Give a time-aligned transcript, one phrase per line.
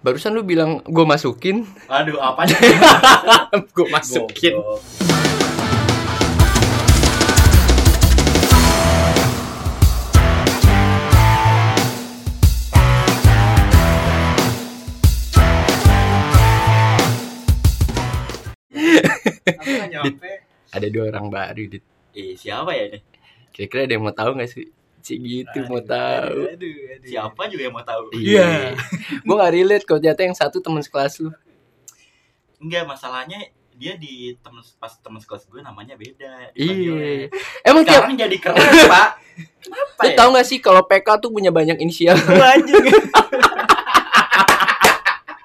[0.00, 2.56] Barusan lu bilang gue masukin, Aduh, apanya?
[3.76, 4.56] gue masukin.
[20.72, 21.84] Ada dua orang baru, Dit.
[22.16, 23.04] Ih, siapa ya ini?
[23.52, 24.79] Kira-kira ada yang mau tahu gak sih?
[25.00, 26.38] Cik gitu mau tahu.
[26.46, 27.08] Aduh, aduh, aduh.
[27.08, 28.02] Siapa juga yang mau tahu?
[28.12, 28.76] Iya.
[29.26, 31.32] gue gak relate kalau ternyata yang satu teman sekelas lu.
[32.60, 33.40] Enggak, masalahnya
[33.80, 36.52] dia di temen pas temen sekelas gue namanya beda.
[36.52, 37.32] Iya.
[37.64, 38.60] Emang tiap jadi keren,
[38.92, 39.08] Pak.
[39.64, 40.16] Kenapa lu ya?
[40.20, 42.20] tahu gak sih kalau PK tuh punya banyak inisial?
[42.20, 42.84] anjing.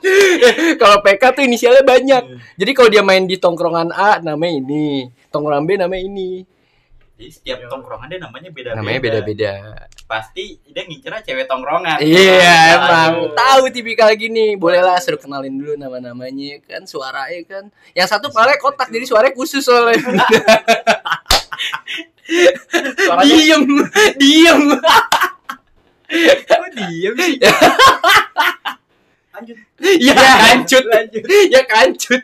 [0.82, 2.24] kalau PK tuh inisialnya banyak.
[2.60, 6.55] Jadi kalau dia main di tongkrongan A namanya ini, tongkrongan B namanya ini.
[7.16, 8.76] Jadi setiap tongkrongan dia namanya beda-beda.
[8.76, 9.52] Namanya beda-beda.
[10.04, 12.04] Pasti dia ngincernya cewek tongkrongan.
[12.04, 12.76] Iya, Aduh.
[12.76, 14.60] emang tahu tipikal gini.
[14.60, 17.64] Boleh lah suruh kenalin dulu nama-namanya kan suaranya kan.
[17.96, 19.96] Yang satu kepala kotak jadi suaranya khusus soalnya.
[23.06, 23.64] Suaranya diem,
[24.18, 24.62] diem.
[26.44, 27.34] Kok diem sih?
[29.36, 29.58] lanjut.
[30.02, 31.24] Ya kancut, Lanjut.
[31.52, 32.24] ya kancut.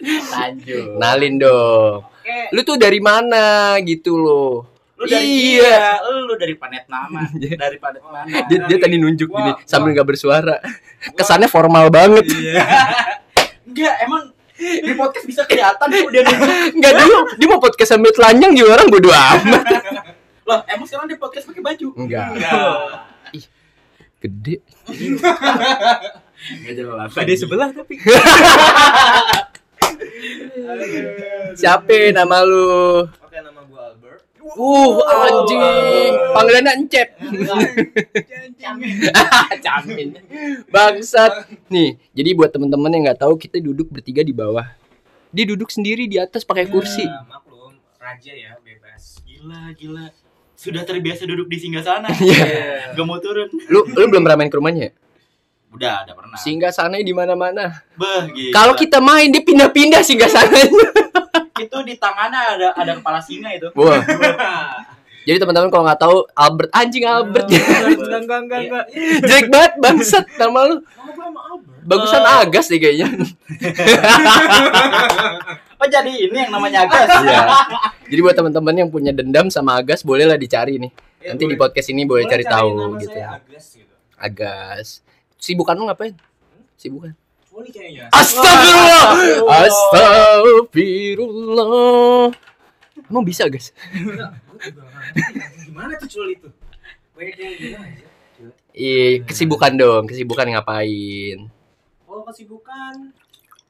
[0.00, 0.94] Lanjut.
[0.94, 2.06] Kenalin dong.
[2.06, 2.38] Oke.
[2.52, 4.66] Lu tuh dari mana gitu loh.
[4.94, 5.62] Lu dari Iya.
[5.62, 6.02] iya.
[6.02, 7.22] lu dari planet nama.
[7.62, 8.22] dari planet mana?
[8.46, 9.62] Dia, dia tadi nunjuk gini wah.
[9.62, 10.58] sambil nggak bersuara.
[11.12, 12.26] Kesannya formal banget.
[12.28, 12.62] Iya.
[13.68, 14.22] Enggak, emang
[14.58, 16.50] di podcast bisa kelihatan tuh dia nunjuk.
[16.74, 19.62] Enggak dia, mau- dia mau podcast sambil telanjang juga orang bodo amat.
[20.48, 21.88] Loh, emang sekarang dia podcast pakai baju?
[21.96, 22.28] Enggak.
[22.34, 22.76] Enggak.
[24.18, 24.56] Gede.
[26.50, 27.10] Enggak jelas.
[27.12, 27.94] Ada sebelah tapi.
[31.58, 33.06] Siapa nama lu?
[33.22, 34.22] Oke, nama gua Albert.
[34.38, 36.12] Uh, anjing.
[36.32, 37.08] Panggilannya Encep.
[39.60, 40.08] Camin.
[40.74, 41.52] Bangsat.
[41.68, 44.64] Nih, jadi buat temen-temen yang nggak tahu kita duduk bertiga di bawah.
[45.28, 47.04] Dia duduk sendiri di atas pakai kursi.
[47.04, 49.20] Ya, maklum, raja ya, bebas.
[49.28, 50.08] Gila, gila.
[50.58, 52.08] Sudah terbiasa duduk di singgah sana.
[52.10, 52.96] Iya.
[52.96, 53.46] Gak mau turun.
[53.70, 54.90] Lu lu belum pernah main ke rumahnya?
[55.68, 56.36] Udah, udah pernah.
[56.36, 57.84] Singgah sana di mana-mana.
[57.94, 58.52] Beh, gila.
[58.52, 60.68] Kalau kita main dia pindah-pindah singgah sananya.
[61.58, 63.68] itu di tangannya ada ada kepala singa itu.
[63.74, 63.98] Wah.
[65.28, 67.46] Jadi teman-teman kalau nggak tahu Albert anjing Albert.
[67.46, 68.84] Enggak, enggak, enggak, enggak.
[69.28, 70.76] Jelek banget bangsat nama lu.
[71.84, 72.40] Bagusan Eh.
[72.42, 73.08] Agas deh kayaknya.
[75.78, 77.06] Oh, jadi ini yang namanya Agas.
[77.22, 77.40] Iya.
[78.08, 80.90] Jadi buat teman-teman yang punya dendam sama Agas bolehlah dicari nih.
[81.20, 83.12] Ya, Nanti di boleh- podcast ini boleh cari cari tahu nama gitu.
[83.12, 83.94] saya Agus gitu.
[84.16, 84.88] Agas.
[85.38, 86.18] Sibukan lu ngapain?
[86.74, 87.14] Sibukan.
[87.58, 88.06] Kayaknya.
[88.14, 89.02] Astagfirullah.
[89.50, 90.70] Astagfirullah.
[90.70, 92.30] Astagfirullah.
[93.08, 93.74] Emang bisa, guys?
[95.66, 96.48] Gimana tuh cul itu?
[97.18, 98.06] Banyak yang bilang aja.
[98.78, 100.06] Ih, kesibukan dong.
[100.06, 101.50] Kesibukan ngapain?
[102.06, 103.10] Oh, kesibukan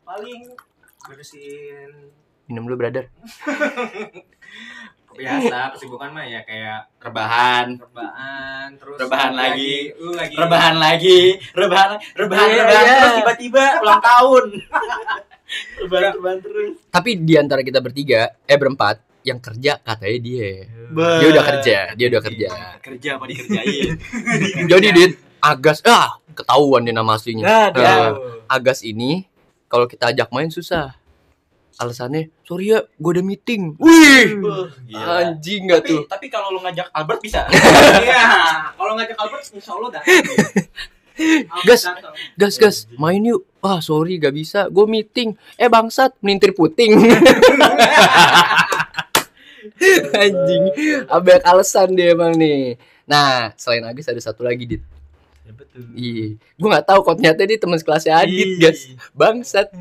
[0.04, 0.52] paling
[1.08, 2.12] bersihin
[2.48, 3.12] Minum dulu, brother.
[5.18, 7.66] biasa kesibukan mah ya kayak Rebahan.
[7.76, 9.74] rebahan terus Rebahan lagi.
[9.94, 11.20] lu lagi Rebahan lagi,
[11.52, 12.96] rebahan, rebahan, Iya, rebahan iya.
[12.96, 14.44] terus tiba-tiba ulang tahun.
[15.82, 16.72] rebahan, rebahan terus.
[16.88, 20.50] Tapi di antara kita bertiga, eh berempat, yang kerja katanya dia.
[20.88, 22.48] Be- Dia udah kerja, dia udah kerja.
[22.80, 23.90] Kerja apa dikerjain?
[24.72, 27.70] Jadi dit Agas ah ketahuan dia nama aslinya.
[27.70, 27.78] Aduh.
[27.78, 28.10] Eh,
[28.48, 29.22] Agas ini
[29.66, 30.97] kalau kita ajak main susah.
[31.78, 33.78] Alasannya, sorry ya, gue ada meeting.
[33.78, 34.42] Wih,
[34.90, 35.30] gila.
[35.30, 36.02] anjing gak Tapi, tuh?
[36.10, 37.46] tapi kalau lu ngajak Albert bisa.
[38.02, 38.26] Iya,
[38.74, 40.10] kalau ngajak Albert insya Allah datang.
[41.66, 41.82] Gas.
[42.38, 43.46] Gas, gas, main yuk.
[43.62, 45.38] Ah, sorry gak bisa, gue meeting.
[45.54, 46.98] Eh bangsat, melintir puting.
[50.18, 50.64] anjing,
[51.06, 52.74] abek alasan dia emang nih.
[53.06, 54.82] Nah, selain Agus ada satu lagi, Dit.
[55.48, 55.80] Ya betul.
[55.96, 58.60] Iya, gue nggak tahu kok ternyata dia teman sekelasnya Adit, Ih.
[58.60, 58.84] guys.
[59.16, 59.72] Bangsat.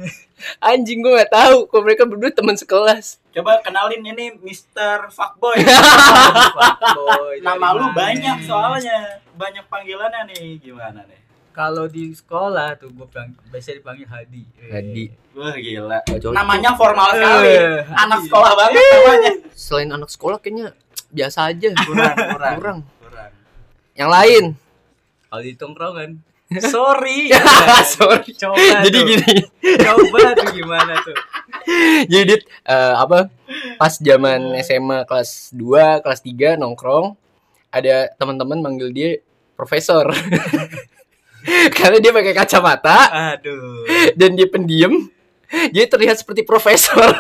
[0.64, 3.20] Anjing gue nggak tahu kok mereka berdua teman sekelas.
[3.36, 5.12] Coba kenalin ini Mr.
[5.12, 5.60] Fuckboy.
[6.56, 9.20] Fuckboy, Nama lu banyak soalnya.
[9.36, 10.56] Banyak panggilannya nih.
[10.64, 11.20] Gimana nih?
[11.52, 13.08] Kalau di sekolah tuh gue
[13.52, 14.48] biasa dipanggil Hadi.
[14.72, 15.04] Hadi.
[15.36, 16.00] Wah gila.
[16.32, 17.52] Namanya formal sekali.
[17.60, 18.28] Eh, Anak Hadi.
[18.32, 19.32] sekolah banget namanya.
[19.52, 20.72] Selain anak sekolah kayaknya
[21.12, 21.76] biasa aja.
[21.84, 22.56] Kurang, kurang.
[22.56, 22.80] Kurang.
[23.04, 23.32] Kurang.
[24.00, 24.46] Yang lain.
[25.28, 26.12] Kalau di tongkrongan.
[26.72, 27.28] Sorry.
[28.00, 28.32] Sorry.
[28.40, 28.56] Coba
[28.88, 29.04] Jadi tuh.
[29.04, 29.34] gini.
[29.84, 31.18] Coba tuh gimana tuh?
[32.12, 33.28] Jadi Dit, eh, apa?
[33.76, 37.20] Pas zaman SMA kelas 2, kelas 3 nongkrong,
[37.68, 39.20] ada teman-teman manggil dia
[39.60, 40.08] profesor.
[41.76, 43.84] Karena dia pakai kacamata Aduh.
[44.16, 45.12] dan dia pendiam.
[45.48, 47.12] Dia terlihat seperti profesor.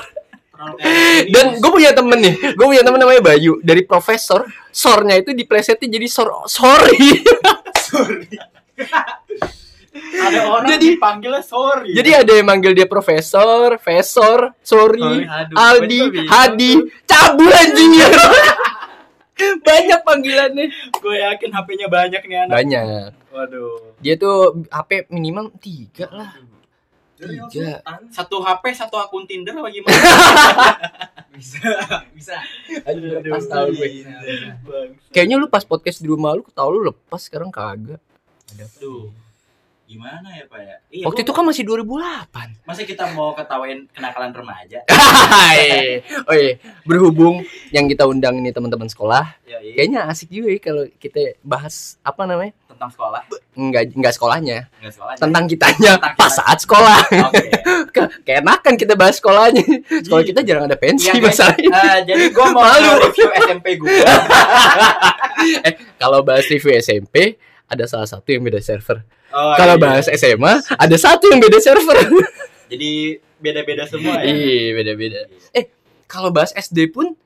[1.31, 3.61] Dan gue punya temen nih, gue punya temen namanya Bayu.
[3.61, 4.43] Dari profesor,
[4.73, 7.21] sornya itu diplesetin jadi sor sorry.
[7.87, 8.27] Sorry.
[9.97, 11.91] Ada orang Jadi- dipanggilnya sorry.
[11.91, 16.71] Jadi ada yang manggil dia profesor, fesor, sorry, Sorry, aduh, Aldi, Hadi,
[17.03, 18.09] cabul anjing ya.
[19.37, 20.65] Banyak panggilannya.
[20.93, 22.53] gue yakin HP-nya banyak nih anak.
[22.57, 23.09] Banyak.
[23.29, 23.93] Waduh.
[23.97, 26.29] Dia tuh HP minimal tiga lah.
[27.17, 27.81] Tiga.
[28.13, 29.97] Satu HP, satu akun Tinder apa gimana?
[31.37, 31.69] Bisa,
[32.17, 32.33] bisa.
[32.81, 34.09] Aduh, lepas tahu gue.
[35.13, 38.01] Kayaknya lu pas podcast di rumah lu tau lu lepas sekarang kagak.
[38.57, 39.13] Aduh.
[39.87, 40.75] Gimana ya, Pak ya?
[40.91, 42.67] Iya, Waktu itu kan masih 2008.
[42.67, 44.83] Masa kita mau ketawain kenakalan remaja?
[44.91, 46.03] Hai.
[46.27, 51.39] oh iya, berhubung yang kita undang ini teman-teman sekolah, kayaknya asik juga ya kalau kita
[51.39, 52.51] bahas apa namanya?
[52.77, 53.21] Tentang sekolah.
[53.57, 55.13] Enggak enggak sekolahnya, Enggak sekolah.
[55.17, 56.37] tentang kitanya Tentang pas kita.
[56.37, 56.99] saat sekolah.
[57.25, 57.41] Oke.
[57.97, 59.65] Ke- Keenakan kita bahas sekolahnya.
[60.05, 61.33] Sekolah kita jarang ada pensi Iya, guys.
[61.33, 61.69] masalahnya.
[61.73, 62.91] Eh, jadi gue mau Malu.
[63.01, 63.89] review SMP gue.
[65.97, 69.01] Kalau bahas review SMP ada salah satu yang beda server.
[69.33, 69.81] Oh, Kalau iya.
[69.81, 71.97] bahas SMA ada satu yang beda server.
[72.71, 72.91] jadi
[73.37, 74.29] beda-beda semua ya.
[74.29, 75.19] Iya, beda-beda.
[76.05, 77.17] Kalau bahas SD pun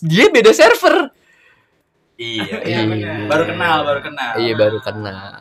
[0.00, 1.12] dia beda server.
[2.14, 2.80] Iya, Iya, iya.
[2.86, 3.16] benar.
[3.26, 4.32] Baru kenal, baru kenal.
[4.38, 5.32] Iya, baru kenal.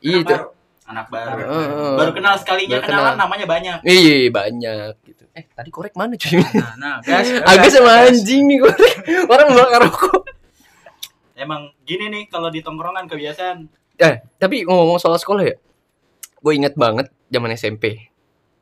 [0.00, 0.34] Iya itu.
[0.34, 0.46] Baru.
[0.86, 1.34] Anak baru.
[1.42, 1.94] Heeh.
[1.98, 3.22] Baru kenal sekalinya Baru kenalan kenal.
[3.26, 3.78] namanya banyak.
[3.82, 5.24] Iya, banyak gitu.
[5.34, 6.38] Eh, tadi korek mana cuy?
[6.38, 7.26] Nah, nah, gas.
[7.42, 8.94] Agak sama anjing nih korek.
[9.26, 10.22] Orang bakar rokok.
[11.34, 13.66] Emang gini nih kalau di tongkrongan kebiasaan.
[13.98, 15.56] Eh, tapi ngomong soal sekolah ya.
[16.38, 18.08] Gue inget banget zaman SMP.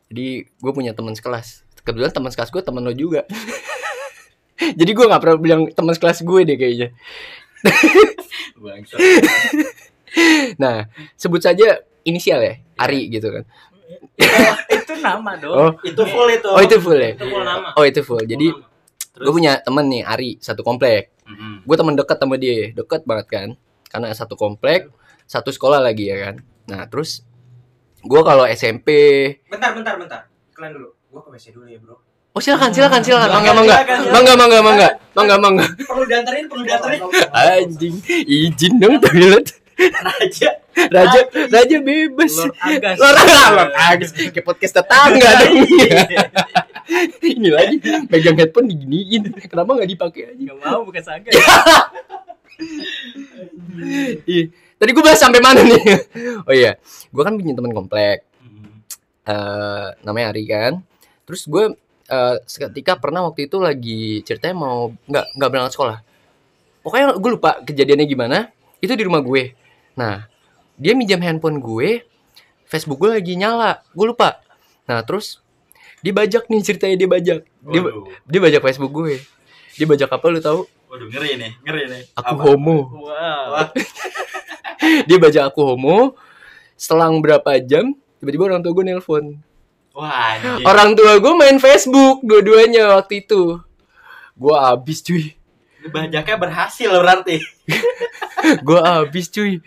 [0.09, 1.63] Jadi gue punya teman sekelas.
[1.85, 3.29] Kebetulan teman sekelas gue temen lo juga.
[4.79, 6.89] Jadi gue nggak pernah bilang teman sekelas gue deh kayaknya.
[10.63, 10.87] Nah,
[11.19, 13.43] sebut saja inisial ya, Ari gitu kan.
[14.71, 15.59] itu nama dong.
[15.59, 16.47] Oh, Itu full itu.
[16.47, 17.19] oh itu full ya.
[17.19, 17.75] Itu full nama.
[17.75, 18.23] Oh itu full.
[18.23, 18.55] Jadi
[19.15, 21.11] gue punya temen nih Ari satu komplek.
[21.27, 21.67] Mm-mm.
[21.67, 23.49] Gue temen dekat sama dia, deket banget kan.
[23.91, 24.87] Karena satu komplek,
[25.27, 26.47] satu sekolah lagi ya kan.
[26.71, 27.27] Nah terus
[28.07, 28.87] gue kalau SMP,
[29.51, 30.21] bentar, bentar, bentar.
[30.55, 30.89] Kalian dulu.
[31.11, 31.99] Gua ke WC dulu ya, Bro.
[32.35, 33.77] Oh silakan silakan silakan, mangga mangga,
[34.11, 35.67] mangga mangga mangga, mangga mangga.
[35.79, 37.01] Perlu diantarin, perlu diantarin.
[37.31, 37.95] Anjing,
[38.27, 39.55] izin dong toilet.
[39.79, 40.51] Raja.
[40.75, 42.35] Raja, raja bebas.
[42.35, 42.97] Lord Agas.
[42.99, 43.17] Lord
[43.55, 45.55] Lord Agus, kayak podcast tetangga dong.
[47.25, 47.77] Ini lagi
[48.11, 49.31] megang headphone diginiin.
[49.49, 50.43] Kenapa nggak dipakai aja?
[50.53, 51.31] Gak mau bukan saga.
[54.25, 54.55] Iya.
[54.79, 55.83] Tadi gue bahas sampai mana nih?
[56.47, 56.79] Oh iya,
[57.11, 58.23] gue kan punya teman komplek.
[59.27, 60.79] Eh namanya Ari kan.
[61.27, 61.75] Terus gue
[62.09, 65.99] eh, seketika pernah waktu itu lagi ceritanya mau nggak nggak berangkat sekolah.
[66.85, 68.39] Pokoknya gue lupa kejadiannya gimana.
[68.81, 69.57] Itu di rumah gue.
[69.97, 70.29] Nah,
[70.77, 72.05] dia minjam handphone gue.
[72.69, 73.81] Facebook gue lagi nyala.
[73.97, 74.43] Gue lupa.
[74.85, 75.41] Nah, terus
[76.05, 77.41] dia bajak nih ceritanya dia bajak.
[77.65, 78.05] Dia, Waduh.
[78.29, 79.25] dia bajak Facebook gue.
[79.81, 80.61] Dia bajak apa lu tahu?
[80.93, 82.03] Waduh, ngeri nih, ngeri nih.
[82.21, 82.43] Aku Apa?
[82.53, 82.79] homo.
[83.09, 83.73] Wow.
[85.09, 86.15] Dia bajak aku homo.
[86.77, 89.25] Selang berapa jam tiba-tiba orang tua gue nelpon.
[89.95, 90.67] Wah, anjing.
[90.67, 93.63] Orang tua gue main Facebook dua-duanya waktu itu.
[94.35, 95.39] Gue abis cuy.
[95.87, 97.39] Bajaknya berhasil berarti.
[98.67, 99.63] Gue abis cuy.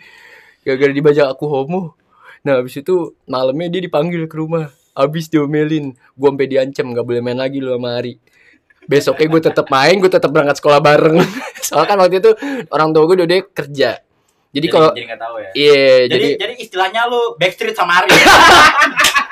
[0.66, 1.96] Gara-gara dibajak aku homo.
[2.44, 4.68] Nah abis itu malamnya dia dipanggil ke rumah.
[4.92, 5.96] Abis diomelin.
[6.12, 8.20] Gue sampai diancam gak boleh main lagi lu sama Ari.
[8.84, 11.24] Besoknya gue tetap main, gue tetap berangkat sekolah bareng.
[11.64, 12.30] Soalnya kan waktu itu
[12.68, 13.90] orang tua gue udah kerja.
[14.48, 15.50] Jadi kalau jadi nggak tahu ya.
[15.52, 18.08] iya Jadi, jadi jadi istilahnya lu backstreet sama Ari.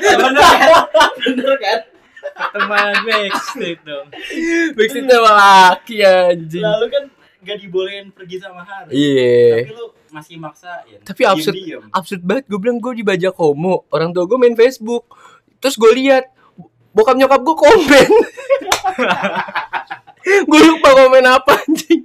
[0.00, 0.70] bener kan?
[1.20, 1.78] Bener kan?
[2.52, 4.06] Teman backstreet dong.
[4.76, 6.64] Backstreet sama laki anjing.
[6.64, 7.04] Lalu kan
[7.40, 8.92] gak dibolehin pergi sama Hari.
[8.92, 9.64] Iya.
[9.64, 10.98] Tapi lu masih maksain.
[11.06, 11.54] Tapi absurd.
[11.54, 11.82] Diem-diem.
[11.94, 15.06] absurd banget gue bilang gue dibajak homo orang tua gue main Facebook
[15.62, 16.26] terus gue lihat
[16.90, 18.08] bokap nyokap gue komen
[20.50, 22.02] gue lupa komen apa anjing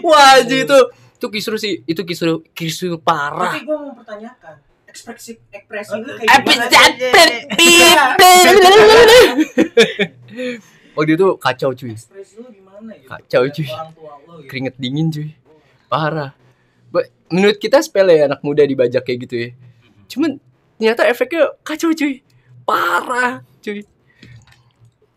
[0.00, 0.78] wah anjing itu
[1.24, 4.54] itu kisru sih itu kisru kisru parah Tapi gua mau pertanyakan,
[4.94, 6.46] ekspresi ekspresi lu kayak
[10.94, 11.90] waktu itu kacau cuy.
[11.98, 13.10] Ekspresi lu gimana gitu?
[13.10, 13.66] Kacau, cuy.
[13.66, 14.46] Gitu.
[14.46, 15.34] keringet dingin cuy.
[15.90, 16.30] Parah.
[17.34, 19.48] Menurut kita sepele ya anak muda dibajak kayak gitu ya.
[20.06, 20.38] Cuman
[20.78, 22.22] ternyata efeknya kacau cuy.
[22.62, 23.82] Parah cuy.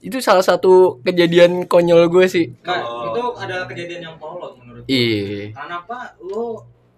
[0.01, 2.49] Itu salah satu kejadian konyol gue sih.
[2.65, 3.13] Nah, Oh.
[3.13, 4.89] itu ada kejadian yang tolol menurut gua.
[4.89, 5.53] iya.
[5.53, 5.99] Karena apa?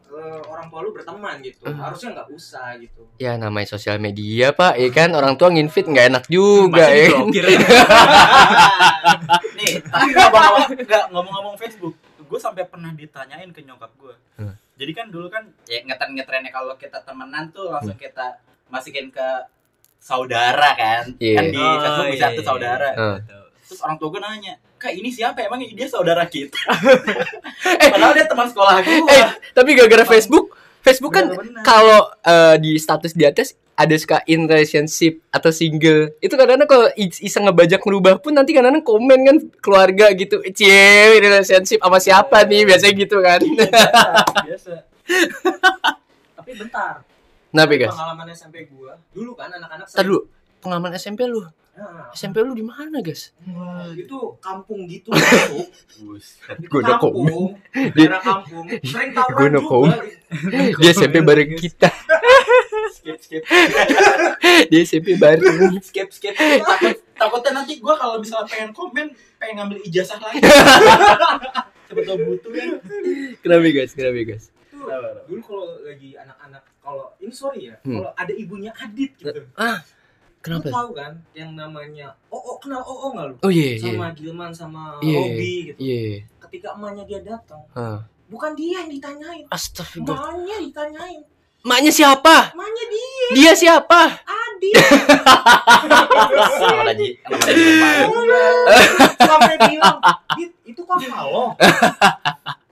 [0.10, 1.70] Eh, orang tua lu berteman gitu.
[1.70, 1.78] Hmm.
[1.78, 3.06] Harusnya nggak usah gitu.
[3.22, 7.14] ya namanya sosial media pak ya kan orang tua nginfit nggak enak juga ya.
[9.58, 14.16] Nih, tapi ngomong-ngomong nggak ngomong-ngomong Facebook, gue sampai pernah ditanyain ke nyokap gue.
[14.40, 14.54] Hmm.
[14.80, 18.06] Jadi kan dulu kan ya ngetren ngetrennya kalau kita temenan tuh langsung Hmm.
[18.10, 18.26] kita
[18.68, 19.28] masukin ke
[20.00, 21.12] saudara kan.
[21.20, 21.38] Iya.
[21.38, 22.90] Kan di Facebook bisa tuh saudara.
[22.96, 23.18] Heeh.
[23.68, 25.44] Terus orang tua gue nanya, kak ini siapa?
[25.44, 26.56] Emang dia saudara kita?
[27.92, 28.98] Padahal dia teman sekolah gue.
[29.12, 31.28] eh tapi gara-gara Facebook Facebook kan
[31.62, 36.12] kalau eh, di status di atas ada suka in relationship atau single.
[36.20, 41.16] Itu kadang-kadang kalau is- iseng ngebajak merubah pun nanti kadang-kadang komen kan keluarga gitu cie
[41.16, 42.68] relationship sama siapa nih?
[42.68, 43.40] Biasanya gitu kan.
[44.44, 44.84] Biasa.
[46.40, 47.04] Tapi bentar.
[47.50, 47.90] Kenapa guys?
[47.90, 50.22] pengalaman SMP gua dulu kan anak-anak Ntar dulu.
[50.60, 51.42] Pengalaman SMP lu
[52.12, 53.32] SMP lu di mana guys?
[53.94, 55.12] Itu kampung gitu.
[55.12, 55.68] Masuk
[56.58, 57.56] itu kampung.
[57.94, 58.66] daerah kampung.
[58.82, 59.98] Sering Gua tawuran udah juga komen.
[60.80, 61.90] dia SMP bareng kita.
[62.90, 63.44] Skip skip.
[64.70, 65.80] Dia SMP bareng.
[65.80, 66.36] Skip skip.
[66.36, 69.08] Takut takutnya nanti gue kalau misalnya pengen komen
[69.38, 70.40] pengen ngambil ijazah lagi.
[71.90, 72.70] Tau butuh kan
[73.42, 73.92] kenapa guys?
[73.98, 74.46] Kenapa guys?
[75.26, 78.00] Dulu kalau lagi anak-anak kalau ini sorry ya Hmm.
[78.00, 79.42] kalau ada ibunya Adit gitu.
[79.54, 79.82] Ah
[80.40, 83.36] Lu kenapa tahu kan yang namanya Oh, oh kenal Oh, oh nggak lu?
[83.38, 85.78] oh iya iya Sama Gilman sama Iya, Robi gitu.
[85.78, 86.04] iya
[86.40, 88.00] Ketika emaknya dia datang, Ah.
[88.26, 91.22] bukan dia yang ditanyain, Astagfirullah emaknya ditanyain.
[91.60, 92.36] Maknya siapa?
[92.50, 94.02] Emaknya dia, Dia siapa?
[94.50, 94.72] Lagi
[95.78, 96.20] kenapa
[96.84, 98.76] lagi lupa?
[99.20, 99.98] Sampai bilang,
[100.64, 101.46] itu kan lo.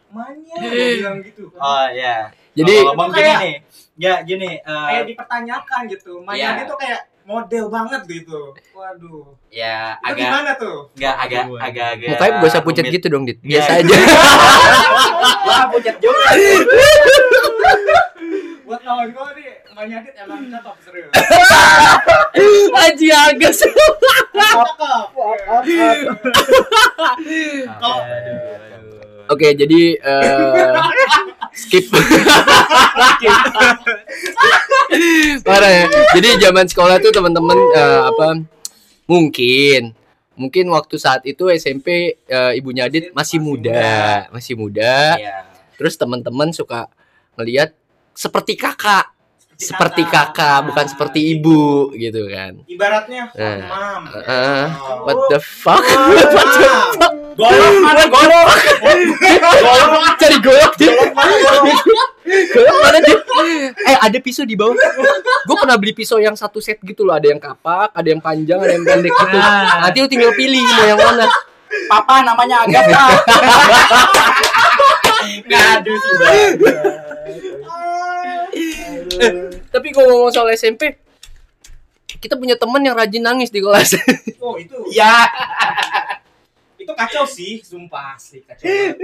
[0.08, 1.44] Emaknya dia bilang gitu.
[1.54, 3.56] oh ya Jadi gini kayak- nih
[3.98, 6.12] ya gini eh, kayak dipertanyakan gitu.
[6.22, 6.58] Emaknya Iya.
[6.58, 8.56] dia tuh kayak model banget gitu.
[8.72, 9.36] Waduh.
[9.52, 10.78] ya Itu agak gimana tuh?
[10.96, 13.44] nggak agak agak agak mukanya gak usah pucat gitu dong, Dit.
[13.44, 13.80] Biasa Iya.
[13.84, 13.96] aja.
[15.48, 16.28] Wah, pucat juga
[18.64, 21.08] Buat kawan gue nih, emaknya Adit emang cakep serius.
[22.84, 23.58] Aji Agus.
[23.64, 23.96] Cakep.
[27.76, 28.00] Kalau
[29.28, 30.72] Oke, jadi eh,
[31.52, 31.92] skip.
[35.48, 35.86] Parah ya.
[36.16, 38.28] Jadi zaman sekolah tuh teman-teman eh, apa
[39.08, 39.96] mungkin
[40.38, 45.18] mungkin waktu saat itu SMP eh, ibunya Adit masih muda, masih muda.
[45.18, 45.50] Iya.
[45.78, 46.90] Terus teman-teman suka
[47.38, 47.74] ngelihat
[48.14, 49.14] seperti kakak,
[49.58, 52.62] seperti kakak, bukan seperti ibu gitu kan.
[52.64, 54.02] Ibaratnya mam.
[54.22, 55.02] eh, Oh.
[55.04, 55.82] What the fuck?
[56.14, 57.14] What the fuck?
[57.38, 58.46] golok mana golok?
[58.82, 60.14] golok.
[60.18, 60.90] Cari golok dia
[62.50, 63.18] golok mana dia
[63.86, 64.74] eh ada pisau di bawah.
[65.46, 67.14] Gue pernah beli pisau yang satu set gitu loh.
[67.14, 69.38] Ada yang kapak ada yang panjang ada yang pendek gitu.
[69.38, 71.26] Nanti lu tinggal pilih mau yang mana.
[71.88, 73.06] Papa namanya Agatha
[75.48, 76.14] ngadu sih
[79.16, 79.32] Eh,
[79.72, 81.00] tapi kalau ngomong soal SMP
[82.18, 83.96] kita punya teman yang rajin nangis di kelas.
[84.38, 84.78] Oh itu.
[84.96, 85.28] Ya.
[86.80, 88.64] Itu kacau sih, sumpah sih kacau.
[88.64, 88.96] banget.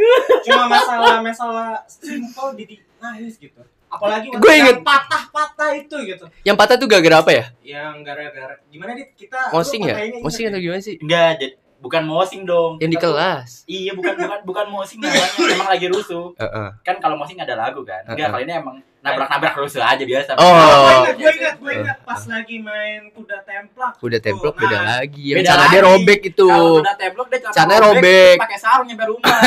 [0.45, 3.59] Cuma masalah masalah simpel di nangis gitu.
[3.91, 4.77] Apalagi yang inget.
[4.81, 6.25] patah-patah itu gitu.
[6.41, 7.45] yang patah tuh gara-gara apa ya?
[7.61, 9.11] Yang gara-gara gimana dit?
[9.13, 9.95] Kita mosing ya?
[10.23, 10.95] mosing atau gimana sih?
[10.97, 12.79] Enggak jadi bukan mosing dong.
[12.79, 13.49] Yang di kelas?
[13.67, 15.29] Iya bukan bukan bukan mosing namanya.
[15.51, 16.31] Emang lagi rusuh.
[16.41, 16.69] Heeh.
[16.87, 18.01] kan kalau mosing ada lagu kan.
[18.07, 20.47] Enggak kali ini emang nabrak-nabrak rusuh aja biasa Oh.
[20.47, 23.93] Gue ingat, gue ingat, gue ingat pas lagi main kuda templak.
[23.99, 25.83] udah templok Tuh, beda nah, lagi yang beda cara dia lagi.
[25.85, 28.35] robek itu kalau udah teblok dia celana Celana robek.
[28.39, 29.27] pakai sarung nyampe rumah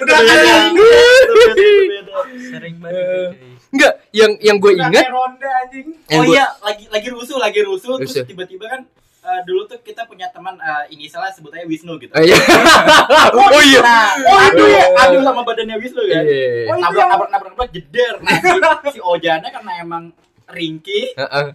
[0.00, 2.16] Udah Beda.
[2.42, 3.32] Sering banget.
[3.70, 5.04] enggak yang yang gue ingat
[6.10, 8.02] oh iya lagi lagi rusuh lagi rusuh, Rusuh.
[8.02, 8.80] terus tiba-tiba kan
[9.20, 12.36] eh, dulu tuh kita punya teman eh, inisialnya sebut aja Wisnu gitu Oh iya.
[13.56, 13.80] oh iya.
[13.80, 14.08] nah
[14.48, 14.68] aduh
[15.06, 16.72] aduh sama badannya Wisnu kan Iya.
[16.72, 18.58] Oh, itu nabrak nabrak nabrak nabrak jeder nah si,
[18.96, 20.04] si Ojana karena emang
[20.50, 21.46] ringkih Heeh.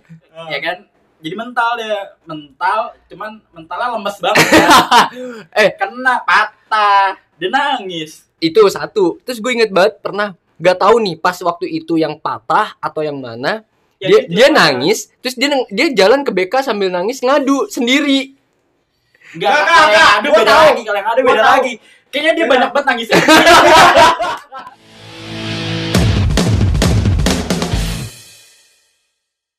[0.49, 0.77] ya kan
[1.19, 1.97] jadi mental dia
[2.29, 2.79] mental
[3.09, 4.67] cuman mentalnya lemes banget ya.
[5.65, 5.69] Eh.
[5.73, 9.17] kena patah dia nangis Itu satu.
[9.25, 13.17] Terus gue inget banget pernah gak tahu nih pas waktu itu yang patah atau yang
[13.17, 13.63] mana
[13.95, 14.31] Ya, dia gitu.
[14.33, 18.35] dia nangis terus dia dia jalan ke BK sambil nangis ngadu sendiri
[19.31, 20.63] Enggak, Enggak, enggak, ada gua beda tahu.
[20.65, 21.53] lagi, kalau yang ada beda tahu.
[21.59, 21.73] lagi.
[22.07, 23.17] Kayaknya dia banyak banget nangisnya.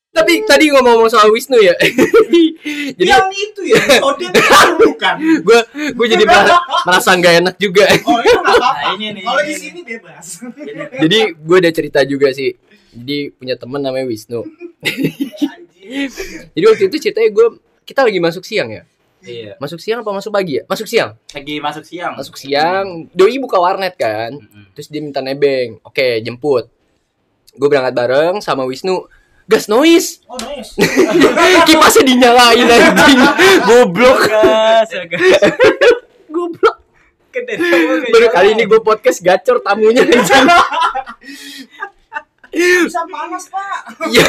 [0.09, 1.77] tapi tadi ngomong-ngomong soal Wisnu ya
[2.97, 4.41] jadi yang itu ya, Odin itu
[4.81, 5.15] bukan.
[5.45, 5.59] gue
[5.93, 6.57] gue jadi merasa,
[6.89, 8.81] merasa nggak enak juga Oh itu nggak apa-apa.
[8.81, 10.41] Nah, ini nih, Kalau di sini bebas.
[10.97, 12.49] jadi gue ada cerita juga sih
[12.97, 14.41] jadi punya teman namanya Wisnu.
[16.51, 17.47] Jadi waktu itu ceritanya gue
[17.87, 18.83] kita lagi masuk siang ya?
[19.17, 19.57] Iya.
[19.57, 20.63] masuk siang apa masuk pagi ya?
[20.69, 21.17] Masuk siang.
[21.33, 22.13] Lagi masuk siang.
[22.15, 23.09] masuk siang.
[23.11, 24.35] Doi buka warnet kan.
[24.35, 24.71] Mm-mm.
[24.77, 25.81] terus dia minta nebeng.
[25.83, 26.69] Oke jemput.
[27.57, 29.09] Gue berangkat bareng sama Wisnu.
[29.47, 30.21] Gas noise.
[30.27, 30.75] Oh nice.
[31.67, 33.19] kipasnya dinyalain anjing.
[33.63, 34.27] Goblok.
[34.27, 35.41] Gas, gas.
[36.35, 36.77] goblok.
[38.11, 40.47] Baru kali ini gue podcast gacor tamunya anjing
[42.57, 43.79] Bisa panas pak.
[44.09, 44.25] ya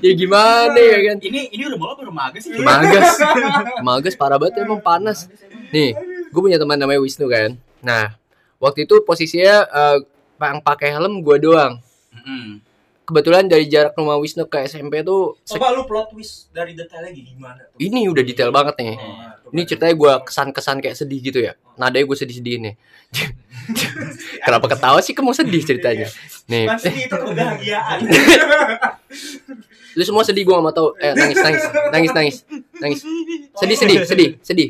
[0.00, 1.16] ya gimana ya kan?
[1.20, 2.58] Ini ini udah malah baru magas sih.
[2.60, 3.08] magas
[3.88, 5.26] magas parah banget emang panas.
[5.74, 5.94] Nih
[6.30, 7.58] gue punya teman namanya Wisnu kan?
[7.82, 8.14] Nah
[8.62, 9.98] waktu itu posisinya eh,
[10.42, 11.80] yang pakai helm gue doang.
[12.14, 12.62] Mm-mm.
[13.04, 17.12] Kebetulan dari jarak rumah Wisnu ke SMP tuh sek- Coba lu plot twist dari detailnya
[17.12, 17.76] gimana tuh?
[17.78, 18.94] ini udah detail banget nih.
[18.94, 19.52] Oh, coba.
[19.52, 21.52] ini ceritanya gue kesan-kesan kayak sedih gitu ya.
[21.74, 22.74] Nadanya gue sedih-sedih nih.
[24.44, 25.12] Kenapa ketawa sih?
[25.12, 26.08] Kamu sedih ceritanya?
[26.50, 26.64] Nih.
[26.66, 27.98] Kan sedih itu kebahagiaan.
[29.94, 31.64] lu semua sedih gue gak mau tau eh nangis nangis.
[31.88, 32.36] Nangis nangis.
[32.76, 33.00] Nangis.
[33.54, 34.68] Sedih sedih sedih sedih.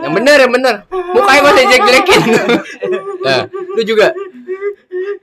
[0.00, 0.74] Yang bener yang bener.
[0.88, 2.22] Mukanya masih jelek jelekin
[3.24, 4.12] nah lu juga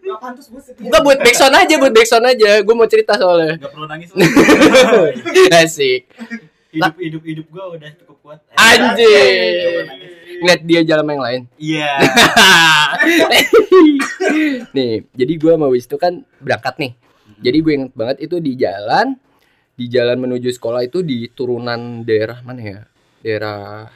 [0.01, 0.83] Gak pantas gue sedih.
[0.85, 4.09] Enggak buat backsound aja buat backsound aja gue mau cerita soalnya Gak perlu nangis.
[5.61, 6.01] asik
[6.71, 8.39] hidup hidup hidup gue udah cukup kuat.
[8.53, 9.85] Anjing.
[10.41, 11.91] ngeliat dia jalan sama yang lain Iya.
[14.71, 16.91] nih jadi gue sama Wisnu kan berangkat nih
[17.41, 19.15] jadi gue inget banget itu di jalan
[19.73, 22.79] di jalan menuju sekolah itu di turunan daerah mana ya
[23.21, 23.87] daerah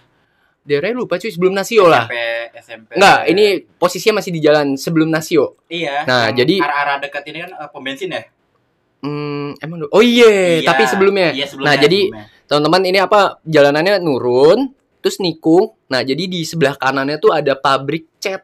[0.66, 2.18] daerahnya lupa cuy sebelum Nasio lah SMP
[2.58, 2.90] SMP.
[2.98, 5.62] Enggak, ini posisinya masih di jalan sebelum Nasio.
[5.70, 6.04] Iya.
[6.04, 8.26] Nah, yang jadi- arah-arah dekat ini kan eh, pom bensin ya.
[9.00, 10.66] Hmm, emang oh iya, Iya.
[10.66, 11.30] tapi sebelumnya.
[11.30, 11.70] Iya sebelumnya.
[11.70, 12.00] Nah, jadi
[12.46, 15.78] teman-teman ini apa jalanannya nurun, terus nikung.
[15.86, 18.42] Nah, jadi di sebelah kanannya tuh ada pabrik cat,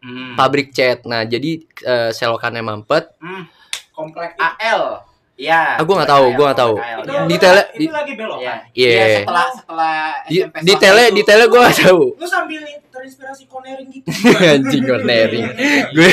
[0.00, 0.34] Hmm.
[0.34, 1.04] pabrik cat.
[1.04, 3.12] Nah, jadi eh, selokannya mampet.
[3.20, 3.44] Hmm.
[3.92, 5.11] Komplek AL.
[5.32, 5.80] Iya.
[5.80, 6.74] Ah, gua nggak tahu, gua nggak tahu.
[6.76, 7.24] itu, Iya.
[7.24, 8.52] Di tele- itu di- lagi belok Iya.
[8.52, 8.58] kan?
[8.70, 8.90] Iya.
[8.92, 11.14] Iya, setelah setelah Di, SMP di swasta tele itu.
[11.14, 12.02] di tele gue gak tahu.
[12.12, 12.60] Lu sambil
[12.92, 14.06] terinspirasi cornering gitu.
[14.52, 15.46] Anjing cornering.
[15.90, 16.10] Gue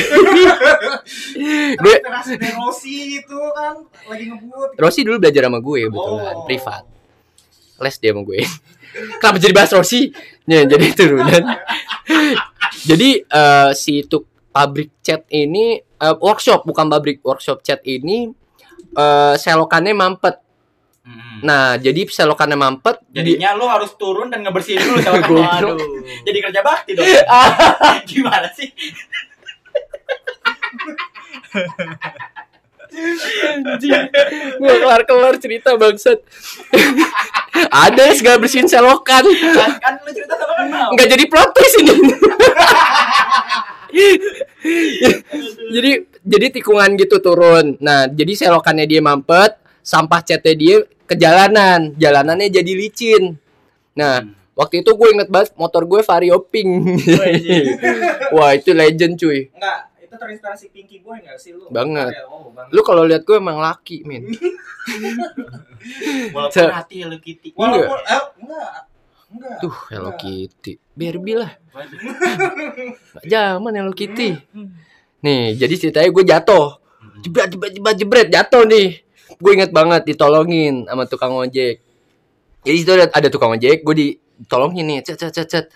[1.76, 1.94] gue
[2.56, 3.74] Rossi itu kan
[4.06, 4.68] lagi ngebut.
[4.76, 6.44] Rossi dulu belajar sama gue kebetulan Oh.
[6.44, 6.82] privat.
[7.78, 8.38] Les dia sama gue.
[9.20, 10.10] Kenapa jadi bahas Rossi?
[10.44, 11.44] Ya, jadi turunan.
[12.82, 14.18] jadi eh, si itu
[14.50, 18.34] pabrik cat ini eh, workshop bukan pabrik workshop cat ini
[18.92, 20.36] eh, selokannya mampet.
[21.00, 21.40] Hmm.
[21.42, 23.00] Nah, jadi selokannya mampet.
[23.08, 25.30] di- Jadinya lu harus turun dan ngebersihin dulu selokan.
[25.32, 25.76] Goblok.
[26.22, 27.06] Jadi kerja bakti dong.
[28.10, 28.68] Gimana sih?
[34.60, 36.18] gue kelar kelar cerita bangsat.
[37.86, 39.24] Ada segala bersihin selokan.
[39.26, 40.90] Kan, kan lu cerita sama kan mau.
[40.96, 41.94] jadi plot twist ini.
[45.70, 47.76] jadi jadi tikungan gitu turun.
[47.80, 51.92] Nah, jadi selokannya dia mampet, sampah catnya dia ke jalanan.
[51.96, 53.36] Jalanannya jadi licin.
[53.96, 54.32] Nah, Hmm.
[54.54, 56.70] waktu itu gue inget banget motor gue Vario Pink.
[58.36, 59.48] Wah, itu legend cuy.
[59.50, 61.66] Enggak, itu terinspirasi Pinky Boy enggak sih lu?
[61.68, 62.12] Banget.
[62.28, 62.70] Oh, banget.
[62.70, 64.28] Lu kalau lihat gue emang laki, min.
[66.34, 67.56] Walaupun hati Hello Kitty.
[67.56, 68.70] Walaupun eh enggak.
[69.30, 69.56] Enggak.
[69.62, 70.72] Tuh, Hello Kitty.
[70.92, 71.50] Barbie lah.
[73.24, 74.36] Zaman Hello Kitty.
[75.20, 76.66] Nih, jadi ceritanya gue jatuh.
[77.20, 79.04] Jebret, jebret, jebret, jebret, jatuh nih.
[79.40, 81.80] Gue inget banget ditolongin sama tukang ojek.
[82.64, 85.66] Jadi itu ada, ada tukang ojek, gue ditolongin nih, cet, cet, cet, cet.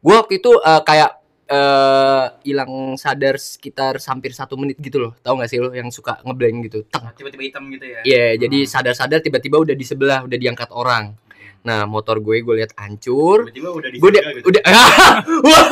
[0.00, 1.10] Gue waktu itu eh, kayak
[1.48, 5.12] eh, hilang sadar sekitar hampir satu menit gitu loh.
[5.20, 6.84] Tahu gak sih lo yang suka ngeblank gitu?
[6.88, 8.00] Tiba-tiba hitam gitu ya.
[8.04, 11.16] Iya, jadi sadar-sadar tiba-tiba udah di sebelah, udah diangkat orang.
[11.60, 13.44] Nah, motor gue gue lihat hancur.
[13.52, 14.48] Tiba-tiba udah Gue udah, gitu.
[14.48, 14.62] udah
[15.44, 15.68] Wah.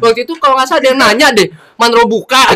[0.00, 2.40] waktu itu kalau nggak salah ada yang nanya deh manro buka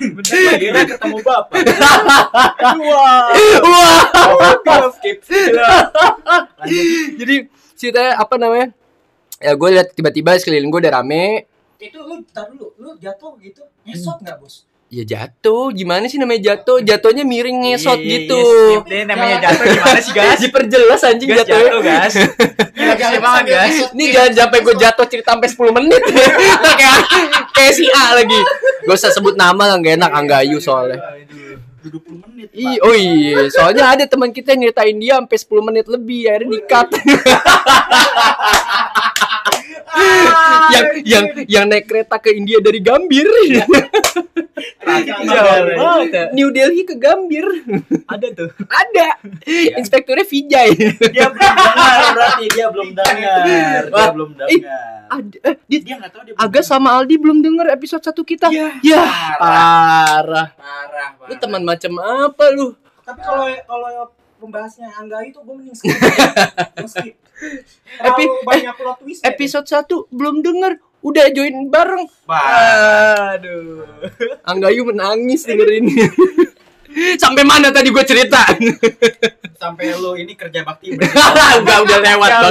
[0.00, 1.60] Bentar lagi udah ketemu bapak.
[2.88, 3.28] wah
[4.96, 5.20] Skip.
[7.20, 7.36] jadi
[7.76, 8.72] ceritanya apa namanya
[9.36, 11.44] ya gue lihat tiba-tiba sekeliling gue udah rame
[11.76, 13.64] Itu lu tar dulu, lu jatuh gitu.
[13.88, 14.68] Nyesot enggak, Bos?
[14.90, 19.36] Ya jatuh gimana sih namanya jatuh jatuhnya miring ngesot Iya, iya, gitu iya, deh namanya
[19.38, 20.42] jatuh gimana sih guys?
[20.42, 22.14] diperjelas anjing jatuhnya jatuh guys.
[22.74, 23.76] Gila gila banget guys.
[23.94, 26.02] ini jangan sampai gue jatuh cerita sampai 10 menit
[26.80, 26.98] kayak
[27.54, 28.34] kayak si A lagi
[28.82, 30.98] gak usah sebut nama lah gak enak Anggayu soalnya
[31.80, 32.48] Udah 20 menit.
[32.52, 36.60] Ih, oh iya, soalnya ada teman kita yang nyeritain dia sampai 10 menit lebih, akhirnya
[36.60, 36.88] di-cut.
[40.70, 43.26] yang yang yang naik kereta ke India dari Gambir.
[44.80, 46.24] Jauh banget ya.
[46.36, 47.46] New Delhi ke Gambir.
[48.06, 48.50] Ada tuh.
[48.68, 49.08] Ada.
[49.78, 50.70] Inspekturnya Vijay.
[51.10, 53.38] Dia belum dengar berarti dia belum dengar.
[53.44, 54.90] Dia Wah, belum dengar.
[55.10, 58.46] Ada eh, dia Dia enggak tahu dia Aga sama Aldi belum denger episode satu kita.
[58.52, 58.78] Iya.
[58.84, 59.02] Ya,
[59.36, 59.36] Parah.
[59.40, 60.48] parah.
[60.54, 62.76] Parah, Lu teman macam apa lu?
[63.02, 64.06] Tapi kalau kalau
[64.40, 65.76] pembahasnya Angga itu gue mending
[66.90, 67.14] skip.
[68.08, 69.20] Epi- banyak plot twist.
[69.22, 69.32] ya.
[69.32, 72.04] Episode 1 belum denger, udah join bareng.
[72.26, 73.84] Aduh.
[74.44, 75.88] Anggayu menangis dengerin.
[77.22, 78.42] Sampai mana tadi gue cerita?
[79.54, 82.30] Sampai lu ini kerja bakti Enggak udah lewat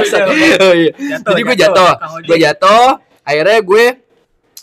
[0.64, 0.90] Oh, iya.
[0.96, 1.92] Jatuh, Jadi gue jatuh.
[2.24, 2.86] gue jatuh.
[3.20, 3.84] Akhirnya gue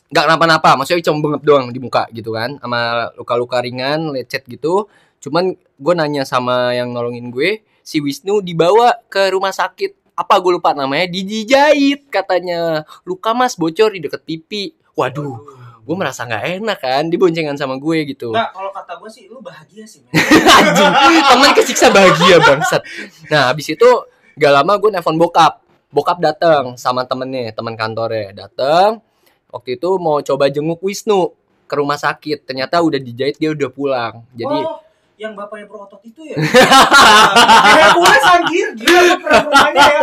[0.07, 4.87] nggak kenapa-napa, maksudnya cuma bengep doang di muka gitu kan, sama luka-luka ringan, lecet gitu.
[5.19, 10.51] Cuman gue nanya sama yang nolongin gue, si Wisnu dibawa ke rumah sakit apa gue
[10.58, 10.73] lupa?
[10.73, 12.82] Namanya dijahit katanya.
[13.06, 15.38] Luka mas bocor di deket pipi waduh
[15.88, 18.36] gue merasa nggak enak kan diboncengan sama gue gitu.
[18.36, 20.03] Enggak, kalau kata gue sih lu bahagia sih.
[20.60, 22.84] anjing teman kesiksa bahagia bangsat.
[23.32, 23.88] Nah habis itu
[24.36, 25.63] gak lama gue nelfon bokap.
[25.88, 28.99] Bokap datang sama temennya teman kantornya datang
[29.47, 31.32] waktu itu mau coba jenguk Wisnu
[31.71, 32.43] ke rumah sakit.
[32.43, 34.27] Ternyata udah dijahit dia udah pulang.
[34.36, 34.84] Jadi oh,
[35.17, 36.38] yang bapaknya berotot itu ya?
[37.77, 40.01] Hercules anjir, gila lu pernah rumahnya ya.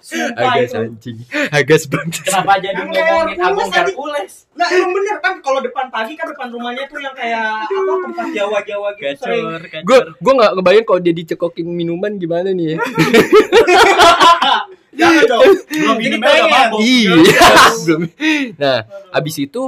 [0.00, 0.76] Sumpah agak itu.
[0.80, 1.16] anjing
[1.52, 3.68] agak bangsat Kenapa jadi ngomongin Agung?
[3.68, 4.32] Hercules?
[4.56, 8.26] Nah emang bener kan kalau depan pagi kan depan rumahnya tuh yang kayak apa tempat
[8.32, 9.28] Jawa-Jawa gitu.
[9.28, 12.76] Gacor, gue gue nggak ngebayang kalau dia dicekokin minuman gimana nih ya
[14.90, 15.46] Jangan dong.
[15.70, 16.78] Belum udah mabuk.
[16.82, 17.14] iya
[17.86, 18.00] belum
[18.58, 18.78] nah
[19.14, 19.62] abis itu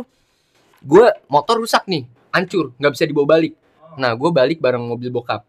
[0.82, 3.52] gue motor rusak nih hancur nggak bisa dibawa balik
[4.00, 5.44] nah gue balik bareng mobil bokap.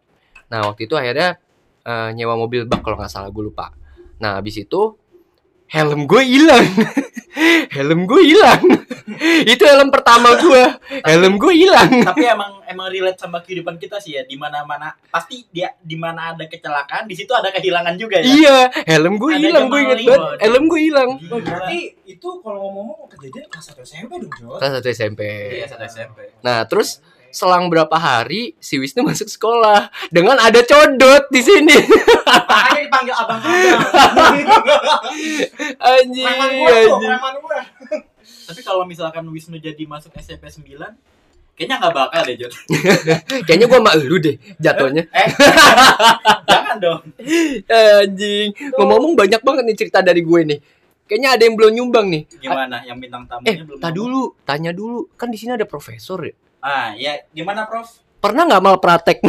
[0.50, 1.38] Nah waktu itu akhirnya
[1.84, 3.72] eh, nyewa mobil bak kalau nggak salah gue lupa.
[4.20, 4.96] Nah abis itu
[5.68, 6.66] helm gue hilang.
[7.74, 8.62] Helm gue hilang.
[9.52, 10.62] Itu helm pertama gue
[11.02, 11.90] helm gue hilang.
[12.14, 14.22] Tapi emang emang relate sama kehidupan kita sih ya.
[14.22, 18.26] Di mana-mana pasti dia di mana ada kecelakaan, di situ ada kehilangan juga ya.
[18.30, 20.38] iya helm gue hilang gue inget banget.
[20.46, 21.10] Helm gue hilang.
[21.18, 24.46] Oh, berarti itu kalau ngomong-ngomong kejadian kelas 1 SMP dong, Jo.
[24.62, 25.20] kelas satu SMP
[25.58, 26.18] Iya, satu SMP.
[26.46, 27.02] Nah, terus
[27.34, 31.74] selang berapa hari si Wisnu masuk sekolah dengan ada codot di sini.
[31.74, 34.38] Makanya dipanggil abang-abang.
[35.98, 36.90] anjing, anjing.
[38.44, 40.78] Tapi kalau misalkan Wisnu jadi masuk SMP 9,
[41.58, 42.52] kayaknya nggak bakal deh, Jod.
[43.46, 45.02] Kayaknya gua sama lu deh jatuhnya.
[45.10, 45.28] Eh,
[46.50, 47.00] jangan dong.
[47.66, 48.48] Anjing.
[48.78, 50.60] Ngomong-ngomong banyak banget nih cerita dari gue nih.
[51.04, 52.22] Kayaknya ada yang belum nyumbang nih.
[52.40, 53.98] Gimana yang bintang tamunya Eh, belum tak ngomong?
[53.98, 55.00] dulu, tanya dulu.
[55.18, 56.32] Kan di sini ada profesor ya.
[56.64, 58.00] Ah, ya gimana, Prof?
[58.24, 59.20] Pernah nggak mal praktek?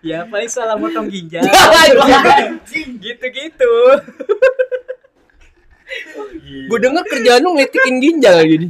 [0.00, 1.44] Ya paling salah motong ginjal.
[1.44, 2.96] Anjing.
[2.96, 3.72] Gitu-gitu.
[6.40, 8.68] gue denger kerjaan lu ngelitikin ginjal gini.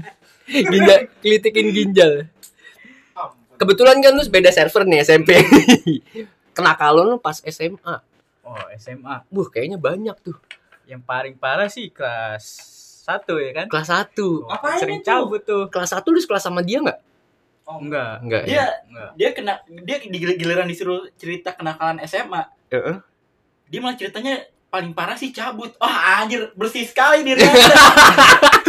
[0.50, 2.12] Ginjal, kelitikin ginjal.
[3.60, 5.38] Kebetulan kan lu beda server nih SMP.
[6.56, 8.02] Kenakalan lu pas SMA.
[8.42, 9.22] Oh, SMA.
[9.22, 10.34] Wah, kayaknya banyak tuh.
[10.88, 12.58] Yang paling parah sih kelas
[13.18, 13.66] 1 ya kan?
[13.66, 14.14] Kelas 1.
[14.46, 15.08] Apain Sering itu?
[15.08, 15.66] cabut tuh.
[15.66, 16.98] Kelas 1 lu sekelas sama dia nggak?
[17.66, 18.22] Oh, Enggak.
[18.22, 18.42] Enggak.
[18.46, 19.10] Dia Enggak.
[19.14, 22.42] dia kena dia di giliran disuruh cerita kenakalan SMA.
[22.70, 22.96] Heeh.
[23.70, 24.34] Dia malah ceritanya
[24.66, 25.74] paling parah sih cabut.
[25.78, 27.50] Wah, anjir, bersih sekali dirinya.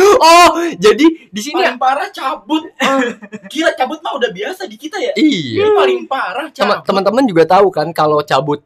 [0.02, 2.66] Oh, jadi di sini paling parah cabut.
[3.50, 5.14] Gila, cabut mah udah biasa di kita ya.
[5.14, 5.62] iya.
[5.62, 6.82] Ini paling parah cabut.
[6.86, 8.66] Teman-teman juga tahu kan kalau cabut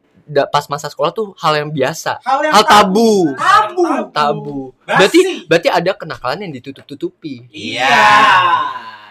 [0.49, 2.17] pas masa sekolah tuh hal yang biasa.
[2.25, 3.33] Hal yang Hal tabu.
[3.38, 3.85] Tabu.
[4.09, 4.59] Tabu.
[4.81, 4.97] Basi.
[4.97, 7.45] Berarti berarti ada kenakalan yang ditutup-tutupi.
[7.53, 7.97] Iya.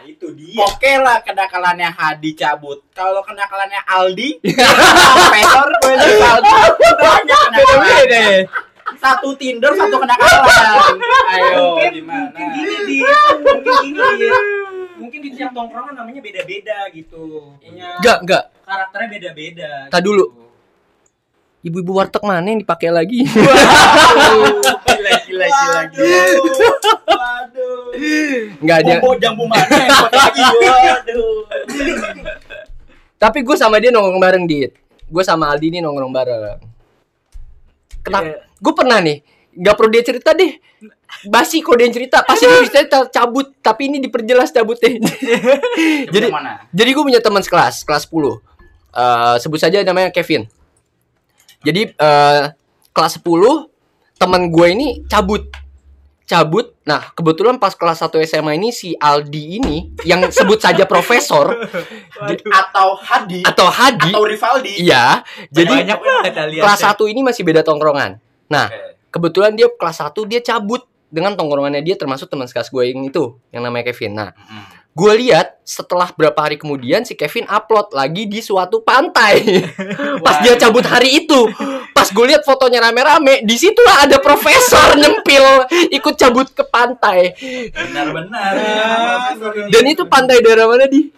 [0.05, 0.61] itu dia.
[0.69, 2.85] Oke lah kenakalannya Hadi cabut.
[2.93, 5.69] Kalau kenakalannya Aldi, profesor
[7.01, 8.45] banyak.
[9.01, 10.45] Satu Tinder, satu kenakalan.
[11.35, 12.21] Ayo, Mungkin, gimana?
[12.31, 14.37] mungkin gini dia, mungkin gini dia.
[14.95, 17.57] Mungkin di tiap tongkrongan namanya beda-beda gitu.
[17.65, 18.45] Enggak, enggak.
[18.65, 19.73] karakternya beda-beda.
[19.89, 20.09] Tak gitu.
[20.13, 20.44] dulu.
[21.65, 23.25] Ibu-ibu warteg mana yang dipakai lagi?
[24.95, 26.05] Gila gila gila gila.
[26.05, 26.45] Waduh.
[27.09, 27.81] Waduh.
[28.61, 28.93] Enggak ada.
[29.01, 30.43] Bobo jambu mana yang pakai lagi?
[30.45, 31.37] Waduh.
[33.17, 34.77] Tapi gue sama dia nongkrong bareng, Dit.
[35.09, 36.61] Gue sama Aldi nih nongkrong bareng.
[38.05, 38.29] Kenapa?
[38.29, 38.37] Iya.
[38.61, 39.25] Gue pernah nih.
[39.57, 40.53] Gak perlu dia cerita deh.
[41.33, 42.21] Basi kok dia cerita.
[42.29, 43.57] Pasti dia cerita cabut.
[43.65, 45.01] Tapi ini diperjelas cabutnya.
[46.13, 46.33] Jadi-?
[46.77, 48.37] Jadi gue punya teman sekelas, kelas 10.
[48.95, 50.45] Eh, sebut saja namanya Kevin.
[51.65, 52.43] Jadi eh,
[52.93, 53.25] kelas 10
[54.15, 55.49] teman gue ini cabut.
[56.25, 56.73] Cabut.
[56.85, 61.53] Nah, kebetulan pas kelas 1 SMA ini si Aldi ini yang sebut saja profesor
[62.49, 64.09] Atau Hadi atau Hadi.
[64.13, 64.85] atau Rivaldi.
[64.85, 65.21] Iya.
[65.53, 65.99] Jadi banyak
[66.57, 68.17] kelas 1 ini masih beda tongkrongan.
[68.49, 68.73] Nah,
[69.09, 73.37] kebetulan dia kelas 1 dia cabut dengan tongkrongannya dia termasuk teman sekelas gue yang itu
[73.53, 74.13] yang namanya Kevin.
[74.17, 74.65] Nah, Mm.
[74.95, 79.43] Gue lihat setelah berapa hari kemudian si Kevin upload lagi di suatu pantai.
[80.25, 81.51] Pas dia cabut hari itu.
[81.91, 87.35] Pas gue lihat fotonya rame-rame di situlah ada profesor nyempil ikut cabut ke pantai.
[87.75, 88.53] Benar-benar.
[89.67, 91.11] dan itu pantai daerah mana di?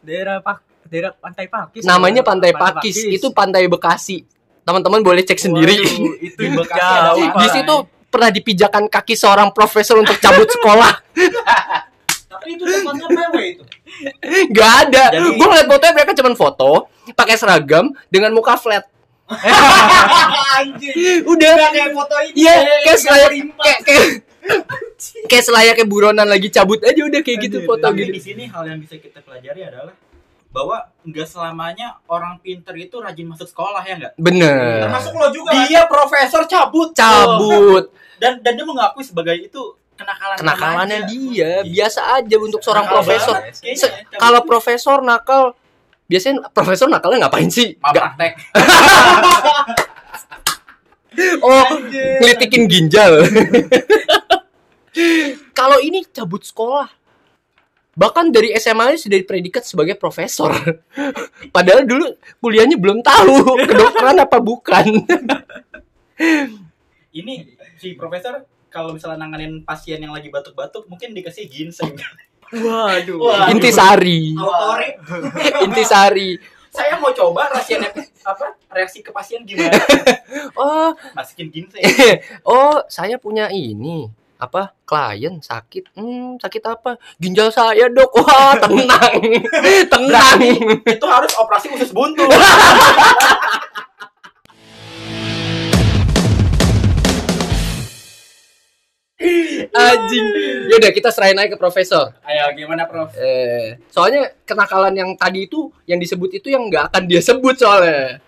[0.00, 1.84] Daerah Pak daerah Pantai Pakis.
[1.88, 2.96] namanya pantai Pakis.
[3.12, 4.24] Itu pantai Bekasi.
[4.64, 5.76] Teman-teman boleh cek sendiri.
[5.76, 7.28] Waduh, itu Di Bekasi ada jauh.
[7.28, 7.38] apa?
[7.40, 7.74] di situ
[8.12, 10.92] pernah dipijakan kaki seorang profesor untuk cabut sekolah
[12.32, 13.62] Tapi itu tempatnya PW itu.
[14.52, 16.70] nggak ada Jadi- gue ngeliat fotonya mereka cuma foto
[17.12, 18.88] pakai seragam dengan muka flat
[20.58, 21.24] Anjing.
[21.24, 22.36] udah Gak kayak foto ini.
[22.36, 24.06] Iya, kayak Gak selayak kayak kayak
[25.24, 28.12] kayak selayaknya buronan lagi cabut aja udah kayak gitu Anjir, foto Tapi gitu.
[28.12, 29.94] di sini hal yang bisa kita pelajari adalah
[30.52, 34.12] bahwa nggak selamanya orang pinter itu rajin masuk sekolah ya nggak?
[34.20, 34.84] Bener.
[34.84, 35.64] Termasuk lo juga kan?
[35.64, 36.92] Dia profesor cabut.
[36.92, 37.88] Cabut.
[38.20, 39.62] Dan dan dia mengakui sebagai itu
[40.02, 43.34] kenakalan Kenakalannya dia biasa aja untuk seorang Nakal profesor.
[43.54, 44.18] Se- cabut.
[44.18, 45.42] Kalau profesor nakal
[46.10, 47.78] biasanya profesor nakalnya ngapain sih?
[47.78, 48.32] Nggak- praktek.
[51.46, 51.66] oh,
[52.20, 53.20] ngelitikin ginjal.
[55.58, 56.88] Kalau ini cabut sekolah.
[57.92, 60.48] Bahkan dari SMA sudah dipredikat sebagai profesor.
[61.56, 62.08] Padahal dulu
[62.40, 65.04] kuliahnya belum tahu kedokteran apa bukan.
[67.12, 67.34] Ini
[67.76, 68.40] si profesor
[68.72, 71.92] kalau misalnya nanganin pasien yang lagi batuk-batuk mungkin dikasih ginseng.
[72.52, 73.20] Waduh.
[73.20, 73.52] Wah.
[73.52, 74.32] Intisari.
[75.68, 76.40] Intisari.
[76.72, 77.92] saya mau coba rasanya
[78.24, 79.76] apa reaksi ke pasien gimana?
[80.56, 81.84] Oh, Masukin ginseng.
[82.48, 84.08] oh, saya punya ini
[84.42, 89.22] apa klien sakit hmm sakit apa ginjal saya dok wah tenang
[89.86, 90.38] tenang
[90.82, 92.26] Itu harus operasi usus buntu.
[99.72, 100.26] Anjing.
[100.68, 102.12] Yaudah kita serahin aja ke profesor.
[102.26, 103.14] Ayo gimana, Prof?
[103.16, 108.18] eh soalnya kenakalan yang tadi itu yang disebut itu yang nggak akan dia sebut soalnya.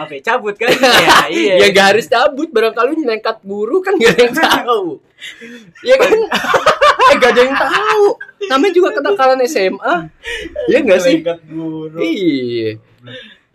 [0.00, 0.70] Oke, cabut kan?
[1.04, 1.54] ya, iya.
[1.60, 4.84] ya gak harus cabut barangkali nekat guru kan gak ada yang tahu.
[5.84, 6.14] ya kan?
[7.10, 8.06] Eh gak ada yang tahu.
[8.46, 9.94] Namanya juga kenakalan SMA
[10.70, 11.20] ya gak sih?
[11.20, 11.98] Lengkap guru.
[12.00, 12.78] iya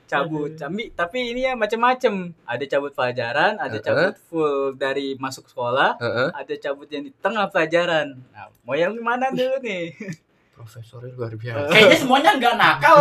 [0.06, 0.54] cabut.
[0.54, 2.34] Tapi tapi ini ya macam-macam.
[2.44, 5.98] Ada cabut pelajaran, ada cabut full dari masuk sekolah,
[6.32, 8.13] ada cabut yang di tengah pelajaran.
[8.30, 9.94] Nah, mau yang mana dulu nih?
[10.56, 12.96] profesornya luar biasa Kayaknya semuanya nggak nakal.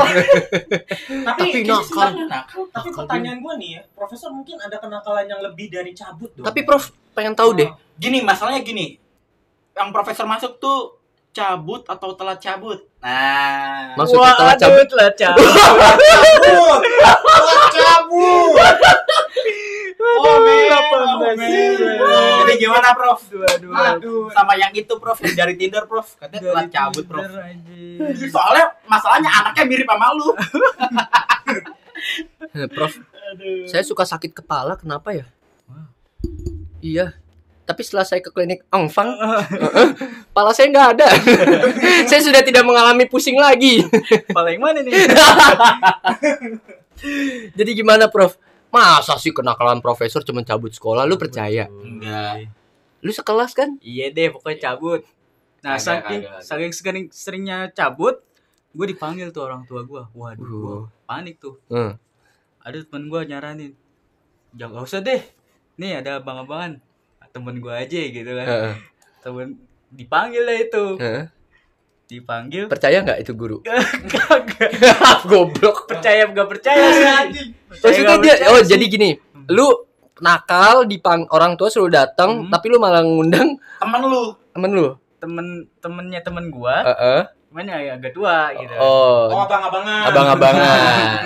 [1.31, 2.09] Tapi, Tapi nakal.
[2.27, 2.63] nakal.
[2.67, 6.43] tapi pertanyaan gue nih ya, profesor mungkin ada kenakalan yang lebih dari cabut dong.
[6.43, 8.99] tapi prof pengen tahu deh Gini, masalahnya gini.
[9.71, 10.99] Yang profesor masuk tuh
[11.35, 12.79] cabut atau telat cabut.
[13.03, 14.87] Nah, Maksudnya telat cabut?
[14.87, 15.43] telat cabut.
[15.45, 16.81] cabut,
[17.35, 18.55] Telat cabut.
[20.05, 20.71] Oh, men.
[20.71, 21.59] Oh, 18 men.
[22.47, 23.21] jadi gimana, Prof?
[23.35, 24.25] Aduh, Aduh.
[24.31, 26.15] Sama yang itu, Prof, yang dari Tinder, Prof.
[26.17, 27.27] Katanya telat cabut, Prof.
[28.35, 30.31] Soalnya masalahnya anaknya mirip sama lu.
[32.79, 32.95] Prof
[33.67, 35.27] saya suka sakit kepala kenapa ya
[36.85, 37.17] iya
[37.65, 39.17] tapi setelah saya ke klinik Angfang
[40.29, 41.09] kepala saya nggak ada
[42.13, 43.81] saya sudah tidak mengalami pusing lagi
[44.31, 44.93] Paling mana nih?
[47.59, 48.37] jadi gimana prof
[48.69, 52.51] masa sih kenakalan profesor cuma cabut sekolah lu percaya Enggak.
[53.01, 55.05] lu sekelas kan Iya deh, pokoknya cabut.
[55.61, 58.21] Nah, saking saking sering seringnya cabut,
[58.73, 60.03] gue dipanggil tuh orang tua gue.
[60.13, 60.61] Waduh, Uh.
[60.61, 61.57] gua panik tuh.
[61.69, 61.97] Hmm.
[62.61, 63.73] Ada temen gue nyaranin,
[64.57, 65.21] jangan gak usah deh.
[65.77, 66.81] Nih ada abang-abangan,
[67.35, 68.47] temen gue aja gitu kan.
[68.47, 68.75] Heeh.
[69.21, 69.59] Temen
[69.91, 71.25] dipanggil lah itu, Heeh.
[72.05, 72.69] dipanggil.
[72.69, 73.59] percaya nggak itu guru
[74.13, 74.71] Kagak
[75.25, 77.03] goblok percaya gak percaya sih.
[77.67, 78.71] Percaya maksudnya nggak dia percaya oh sih.
[78.71, 79.11] jadi gini
[79.47, 79.67] lu
[80.17, 82.51] nakal dipang orang tua suruh datang Hmm.
[82.51, 84.25] tapi lu malah ngundang Temen lu.
[84.53, 85.47] temen lu temen
[85.81, 87.21] temennya temen gue, Heeh.
[87.49, 88.75] cuman ya agak tua gitu.
[88.77, 90.01] Oh, oh abang-abangan.
[90.05, 90.69] abang-abangan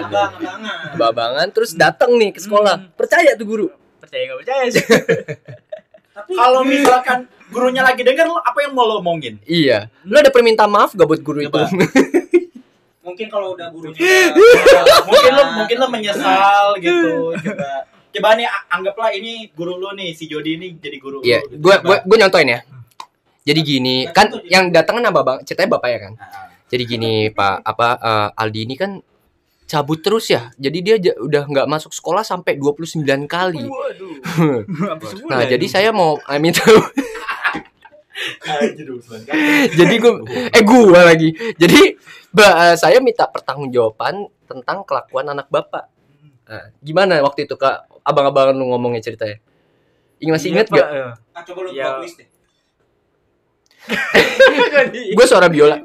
[0.00, 0.76] Abang-abangan.
[0.94, 2.94] abang-abangan terus datang nih ke sekolah Hmm.
[2.94, 3.66] percaya tuh guru
[3.98, 4.84] Percaya gak percaya sih.
[6.18, 9.38] Tapi Kalau misalkan gurunya lagi denger lu apa yang mau lo omongin?
[9.42, 11.64] iya lu ada permintaan maaf gak buat guru itu Coba.
[13.06, 13.96] mungkin kalau udah gurunya
[15.08, 17.32] mungkin lo mungkin lo menyesal gitu.
[17.34, 21.54] Coba coba nih anggaplah ini guru lu nih si Jody ini jadi guru iya lu.
[21.54, 21.62] gitu.
[21.62, 22.60] gua gua nyontoin ya
[23.42, 26.28] jadi gini Nah, kan itu- yang datang kan apa bang ceritanya bapak ya kan Nah,
[26.66, 28.90] jadi gini pak apa eh, Aldi ini kan
[29.68, 34.64] cabut terus ya jadi dia udah nggak masuk sekolah sampai 29 kali Waduh.
[35.30, 36.56] Nah jadi saya mau I Slan.
[39.78, 41.94] jadi gua eh gua lagi jadi
[42.28, 45.86] ba- eh, saya minta pertanggungjawaban tentang kelakuan anak bapak
[46.48, 49.36] Nah, gimana waktu itu kak abang-abangan lu ngomongnya ceritanya
[50.16, 50.88] Ing- masih inget Iya, gak?
[50.88, 51.06] Ya.
[51.30, 52.00] Ah, coba lu Ya.
[52.00, 52.28] deh.
[55.14, 55.78] gue suara biola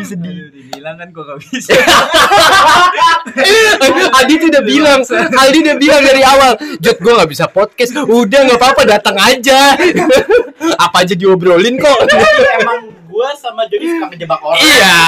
[0.00, 0.50] Sedih.
[0.50, 1.72] Dibilang kan gua gak bisa.
[4.18, 5.00] Aldi tuh udah bilang.
[5.10, 7.92] Aldi udah bilang dari awal Jod gue gak bisa podcast.
[8.06, 9.76] Udah gak apa-apa datang aja.
[10.84, 11.98] Apa aja diobrolin kok?
[12.60, 14.60] Emang gua sama Jody suka ngejebak orang.
[14.60, 14.98] Iya.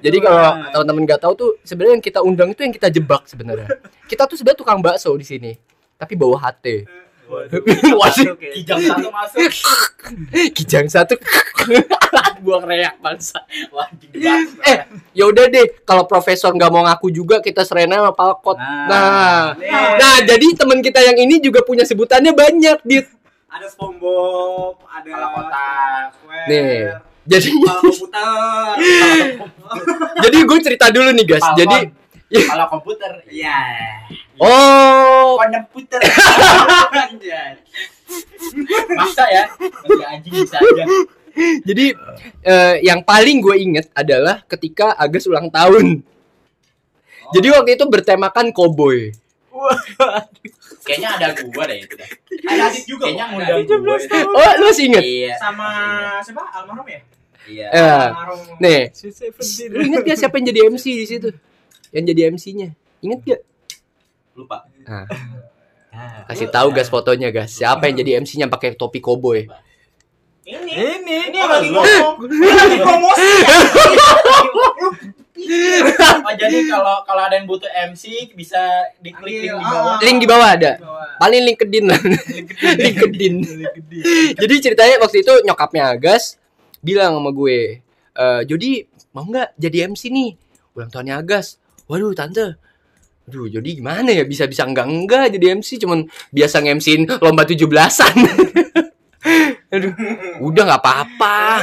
[0.00, 0.40] Jadi kalau
[0.72, 3.68] teman-teman gak tahu tuh sebenarnya yang kita undang itu yang kita jebak sebenarnya.
[4.08, 5.54] Kita tuh sebenarnya tukang bakso di sini
[5.94, 6.82] Tapi bawa hati
[7.30, 8.34] Waduh.
[8.58, 9.50] Kijang satu masuk.
[10.58, 11.14] Kijang satu
[12.44, 14.50] Buang reak bangsa anjing dibahas.
[14.64, 14.78] Eh
[15.12, 19.70] ya udah deh Kalau profesor nggak mau ngaku juga Kita serena sama Palkot Nah nih.
[19.70, 23.06] Nah jadi teman kita yang ini juga punya sebutannya banyak Dit
[23.50, 25.10] Ada SpongeBob, ada.
[26.14, 26.46] Square.
[26.48, 26.96] Nih.
[27.26, 27.50] Jadi
[30.22, 31.42] jadi gue cerita dulu nih guys.
[31.42, 31.58] Falcon.
[31.58, 31.78] Jadi
[32.30, 33.58] kalau komputer ya
[34.38, 36.00] oh komputer
[36.90, 37.52] Anjay.
[38.98, 40.84] masa ya masih anjing bisa aja
[41.62, 41.94] jadi
[42.42, 46.02] eh, yang paling gue inget adalah ketika Agus ulang tahun.
[47.30, 49.14] Jadi waktu itu bertemakan koboi.
[50.86, 52.10] kayaknya ada gua deh itu deh
[52.42, 53.06] Ada Adit juga.
[53.06, 53.78] kayaknya ngundang ada Adit.
[53.78, 53.96] gua.
[54.34, 55.02] Oh, lu masih inget?
[55.04, 55.68] iya Sama
[56.24, 56.42] siapa?
[56.50, 57.00] Almarhum ya?
[57.46, 58.38] iya Eh, Almarhum.
[58.58, 58.80] nih,
[59.70, 61.28] lu inget gak siapa yang jadi MC di situ?
[61.90, 62.68] Yang jadi MC-nya.
[63.00, 63.40] Inget gak?
[64.36, 65.06] Lupa Nah,
[65.90, 67.50] Nah, kasih tahu gas fotonya gas.
[67.50, 69.50] Siapa yang jadi MC-nya pakai topi koboi?
[70.46, 70.70] Ini.
[70.70, 71.16] Ini.
[71.30, 72.14] Ini yang lagi ngomong.
[72.30, 73.56] Ini lagi promosi ya.
[76.26, 78.60] oh, jadi kalau kalau ada yang butuh MC bisa
[79.02, 80.72] diklik link di bawah Link di bawah ada.
[81.18, 82.00] Paling LinkedIn lah.
[82.78, 83.34] LinkedIn.
[84.40, 86.40] Jadi ceritanya waktu itu nyokapnya Agas
[86.80, 87.82] bilang sama gue,
[88.16, 90.38] "Eh, Jody mau nggak jadi MC nih?
[90.72, 91.60] Ulang tahunnya Agas.
[91.90, 92.56] Waduh tante,
[93.30, 96.02] Aduh, jadi gimana ya bisa-bisa enggak enggak jadi MC cuman
[96.34, 98.16] biasa nge-MC-in lomba 17-an.
[99.78, 99.94] Aduh,
[100.42, 101.62] udah nggak apa-apa.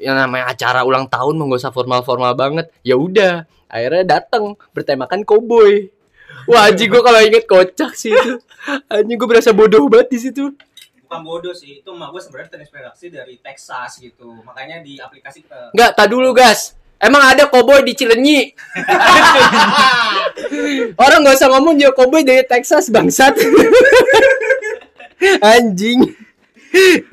[0.00, 2.72] Yang namanya acara ulang tahun mau nggak usah formal-formal banget.
[2.80, 5.92] Ya udah, akhirnya datang bertemakan koboi.
[6.48, 8.40] Wah, anjing gue kalau inget kocak sih itu.
[8.88, 10.48] Anjing gue berasa bodoh banget di situ.
[11.04, 14.32] Bukan bodoh sih, itu emak gue sebenarnya terinspirasi dari Texas gitu.
[14.48, 16.72] Makanya di aplikasi ke Enggak, tak dulu gas.
[16.96, 18.56] Emang ada koboi di Cilenyi?
[21.04, 23.36] Orang nggak usah ngomong juga koboi dari Texas bangsat.
[25.56, 26.00] Anjing.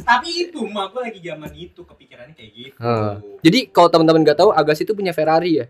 [0.03, 2.77] Tapi itu emak gue lagi zaman itu kepikirannya kayak gitu.
[2.79, 3.19] Ah.
[3.43, 5.65] Jadi kalau teman-teman nggak tahu Agas itu punya Ferrari ya.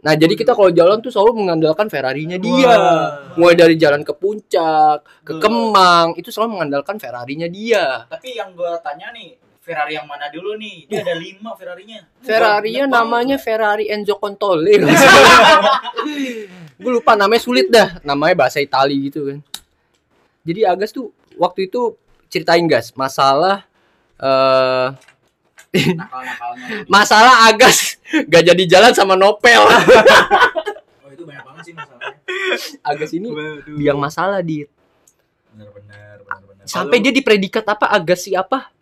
[0.00, 2.76] Nah, jadi kita kalau jalan tuh selalu mengandalkan Ferrarinya dia.
[3.36, 8.08] Mulai dari jalan ke puncak, ke Kemang, itu selalu mengandalkan Ferrarinya dia.
[8.08, 12.84] tapi yang gua tanya nih Ferrari yang mana dulu nih dia ada lima Ferrarinya Ferrarinya
[12.90, 14.82] namanya Ferrari Enzo Contole.
[16.82, 18.02] Gue lupa namanya sulit dah.
[18.02, 19.38] Namanya bahasa Itali gitu kan.
[20.42, 21.94] Jadi Agas tuh waktu itu
[22.26, 23.62] ceritain gas masalah
[24.18, 24.88] eh
[25.94, 29.62] nakal-nakalnya masalah Agas gak jadi jalan sama Nopel.
[31.06, 32.18] Oh itu banyak banget sih masalahnya.
[32.82, 33.30] Agas ini
[33.78, 34.66] biang masalah di
[35.54, 36.18] bener-bener
[36.66, 38.74] sampai dia di predikat apa Agas si apa?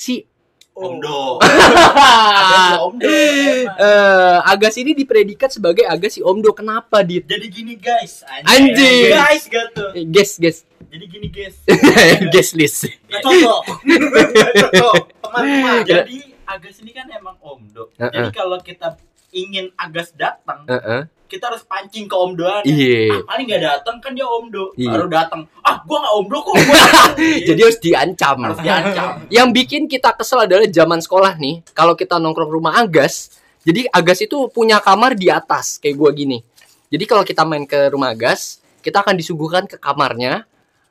[0.00, 0.24] Si
[0.72, 6.56] Omdo ada si Omdo eh Agas ini di predikat sebagai Agas si Omdo.
[6.56, 7.28] Kenapa, Dit?
[7.28, 9.12] jadi gini guys Anjing.
[9.12, 10.64] guys gitu Eh, Guess, guess.
[10.88, 11.60] jadi gini guys
[12.32, 12.88] guess list.
[13.12, 13.60] Gak cocok.
[13.84, 14.94] Gak cocok.
[15.20, 15.80] Teman-teman.
[15.84, 16.16] jadi
[16.48, 18.10] Agas ini kan emang Omdo Heeh.
[18.10, 18.96] jadi kalau kita
[19.32, 21.06] ingin Agas datang Heeh.
[21.24, 23.14] kita harus pancing ke Omdoan Iya.
[23.14, 24.90] ah, paling nggak datang kan dia Omdo Iya.
[24.90, 28.36] baru datang ah gua nggak Omdo kok gua datang." Jadi harus diancam.
[28.42, 33.30] harus diancam Yang bikin kita kesel adalah zaman sekolah nih, kalau kita nongkrong rumah Agas,
[33.62, 36.42] jadi Agas itu punya kamar di atas kayak gua gini.
[36.90, 40.42] Jadi kalau kita main ke rumah Agas, kita akan disuguhkan ke kamarnya,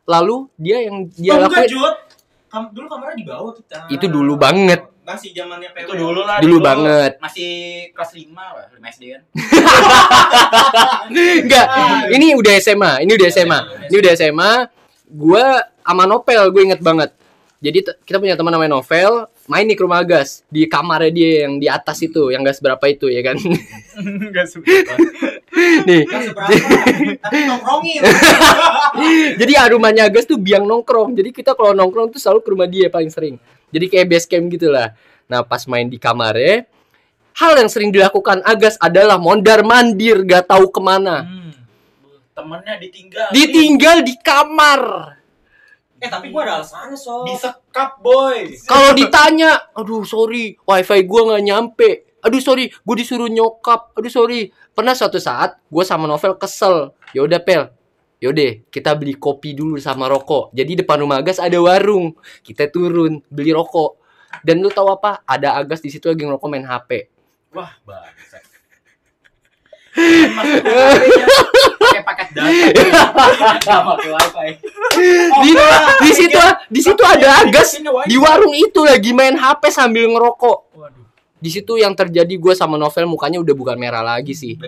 [0.07, 1.95] lalu dia yang dia Oh, enggak, lakuin Jut.
[2.49, 3.77] Kam dulu kamarnya di bawah kita.
[3.91, 4.81] Itu dulu banget.
[5.09, 5.81] Masih zamannya PW.
[5.81, 7.17] itu dulu lah Dulu banget.
[7.17, 7.49] masih
[7.91, 9.21] kelas 5 lah 5 SD kan
[11.09, 11.67] Enggak,
[12.13, 13.59] ini udah SMA, ini udah SMA.
[13.89, 14.51] Ini udah SMA.
[15.09, 15.45] Gua
[15.81, 17.09] sama Novel, gue inget banget.
[17.59, 21.59] Jadi kita punya teman namanya Novel, main nih ke rumah Agas di kamarnya dia yang
[21.59, 23.35] di atas itu, yang gak seberapa itu ya kan.
[23.99, 24.63] Enggak suka.
[25.89, 26.51] nih, Enggak seberapa.
[27.19, 28.01] tapi nongkrongin.
[29.35, 31.17] jadi ah, rumahnya Agas tuh biang nongkrong.
[31.17, 33.35] Jadi kita kalau nongkrong tuh selalu ke rumah dia paling sering.
[33.69, 34.93] Jadi kayak base camp gitu lah.
[35.29, 36.65] Nah pas main di kamarnya,
[37.37, 41.23] hal yang sering dilakukan Agas adalah mondar mandir gak tahu ke mana.
[41.25, 41.53] Hmm.
[42.33, 44.81] temennya ditinggal Ditinggal di kamar.
[45.99, 47.27] eh tapi gua ada alasannya so.
[47.27, 51.89] disekap boy Kalau ditanya, aduh sorry, wifi gua nggak nyampe.
[52.19, 53.95] Aduh sorry, gue disuruh nyokap.
[53.95, 54.51] Aduh sorry.
[54.75, 56.91] Pernah suatu saat gue sama Novel kesel.
[57.15, 57.71] Ya udah pel,
[58.19, 60.51] yaudah kita beli kopi dulu sama rokok.
[60.51, 62.13] Jadi depan rumah Agas ada warung.
[62.43, 63.99] Kita turun beli rokok.
[64.43, 65.23] Dan lu tahu apa?
[65.23, 67.09] Ada Agas di situ lagi ngerokok main HP.
[67.49, 68.45] wah bangsat
[71.79, 74.49] pakai paket data pakai wifi
[75.41, 75.51] Di,
[76.05, 76.39] di situ
[76.69, 77.73] di situ ada Agas
[78.05, 80.69] di warung itu lagi main HP sambil ngerokok.
[81.39, 84.59] Di situ yang terjadi gue sama Novel mukanya udah bukan merah lagi sih.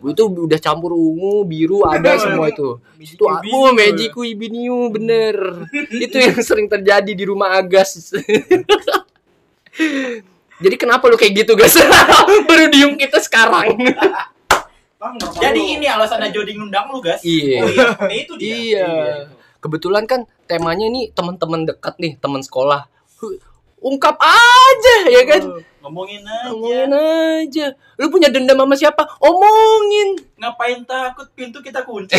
[0.00, 2.80] Gue itu udah campur ungu, biru, ada semua itu.
[2.96, 5.68] Itu aku Magiku Ibiniu bener.
[6.08, 8.00] itu yang sering terjadi di rumah Agas.
[10.56, 11.76] Jadi kenapa lu kayak gitu guys?
[12.48, 13.76] Baru diem kita sekarang.
[15.36, 17.60] Jadi ini alasannya Jody ngundang lu guys iya.
[17.60, 18.48] Oh iya, eh, itu dia.
[18.48, 18.92] Iya.
[19.60, 22.88] Kebetulan kan temanya nih teman-teman dekat nih, teman sekolah.
[23.86, 25.42] Ungkap aja ya kan?
[25.78, 26.50] Ngomongin aja.
[26.50, 27.66] ngomongin aja.
[27.94, 29.06] Lu punya dendam sama siapa?
[29.22, 30.18] Omongin.
[30.34, 31.30] Ngapain takut?
[31.30, 32.18] Pintu kita kunci?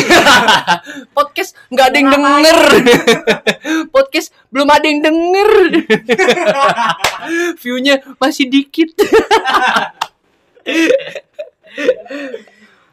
[1.16, 2.58] podcast nggak ada yang denger.
[3.94, 5.50] Podcast belum ada yang denger.
[7.60, 8.88] Viewnya masih dikit.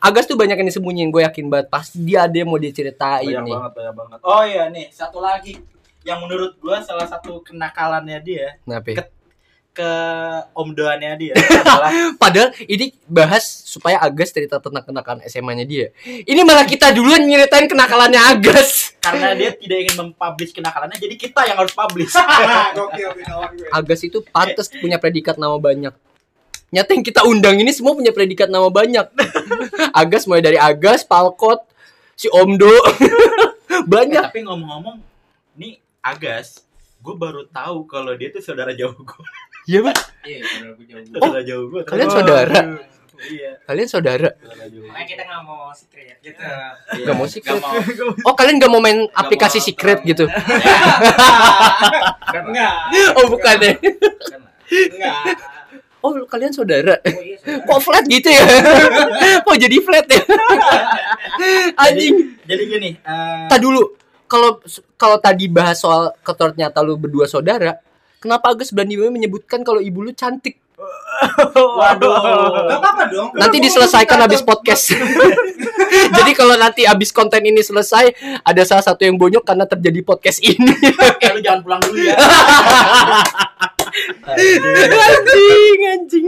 [0.04, 1.72] Agas tuh banyak yang disembunyiin gue yakin banget.
[1.72, 3.56] Pasti dia ada yang mau dia ceritain banyak nih.
[3.56, 4.20] banget, banyak banget.
[4.28, 5.75] Oh iya nih, satu lagi
[6.06, 8.88] yang menurut gua salah satu kenakalannya dia Kenapa?
[8.88, 8.96] ya?
[9.02, 9.14] Ke-
[9.76, 9.92] ke
[10.56, 11.34] om doannya dia
[12.24, 15.92] Padahal ini bahas supaya Agas cerita tentang kenakalan SMA-nya dia.
[16.06, 18.96] Ini malah kita duluan nyeritain kenakalannya Agas.
[19.04, 22.16] karena dia tidak ingin mempublish kenakalannya, jadi kita yang harus publish.
[23.78, 25.92] Agas itu pantas punya predikat nama banyak.
[26.72, 29.12] Nyata yang kita undang ini semua punya predikat nama banyak.
[30.02, 31.62] Agas mulai dari Agas, Palkot,
[32.16, 32.72] si Omdo.
[32.72, 34.24] Eh, banyak.
[34.32, 35.04] tapi ngomong-ngomong,
[35.60, 36.62] nih Agas,
[37.02, 39.26] gue baru tahu kalau dia tuh saudara jauh gue.
[39.66, 39.98] Iya, Pak.
[40.22, 41.18] Iya, saudara jauh.
[41.18, 41.82] Saudara jauh gue.
[41.82, 42.60] Kalian saudara?
[43.26, 43.52] Iya.
[43.66, 44.30] Kalian saudara?
[44.38, 44.86] Saudara jauh.
[44.86, 46.38] Makanya kita nggak mau secret gitu.
[46.46, 47.02] Iya.
[47.10, 47.58] Gak mau secret.
[47.58, 47.74] Gak mau.
[48.30, 50.10] Oh, kalian gak mau main aplikasi mau secret terang.
[50.14, 50.26] gitu?
[52.38, 52.74] Enggak.
[53.18, 53.76] Oh, bukan deh.
[54.70, 55.18] Enggak.
[56.06, 57.02] Oh, kalian saudara?
[57.02, 57.66] Oh iya, saudara.
[57.66, 58.46] Kok flat gitu ya?
[59.42, 60.22] Kok jadi flat ya?
[61.82, 62.38] Anjing.
[62.46, 64.05] Jadi gini, eh, Tak dulu.
[64.26, 64.60] Kalau
[64.98, 67.78] kalau tadi bahas soal ternyata lu berdua saudara,
[68.18, 70.58] kenapa Agus berani menyebutkan kalau ibu lu cantik?
[71.80, 72.12] waduh.
[72.68, 73.30] Enggak apa-apa dong.
[73.36, 74.92] Nanti diselesaikan habis podcast.
[76.18, 78.12] Jadi kalau nanti habis konten ini selesai,
[78.44, 80.72] ada salah satu yang bonyok karena terjadi podcast ini.
[81.24, 82.16] Eh, lu jangan pulang dulu ya.
[85.00, 86.28] anjing, anjing.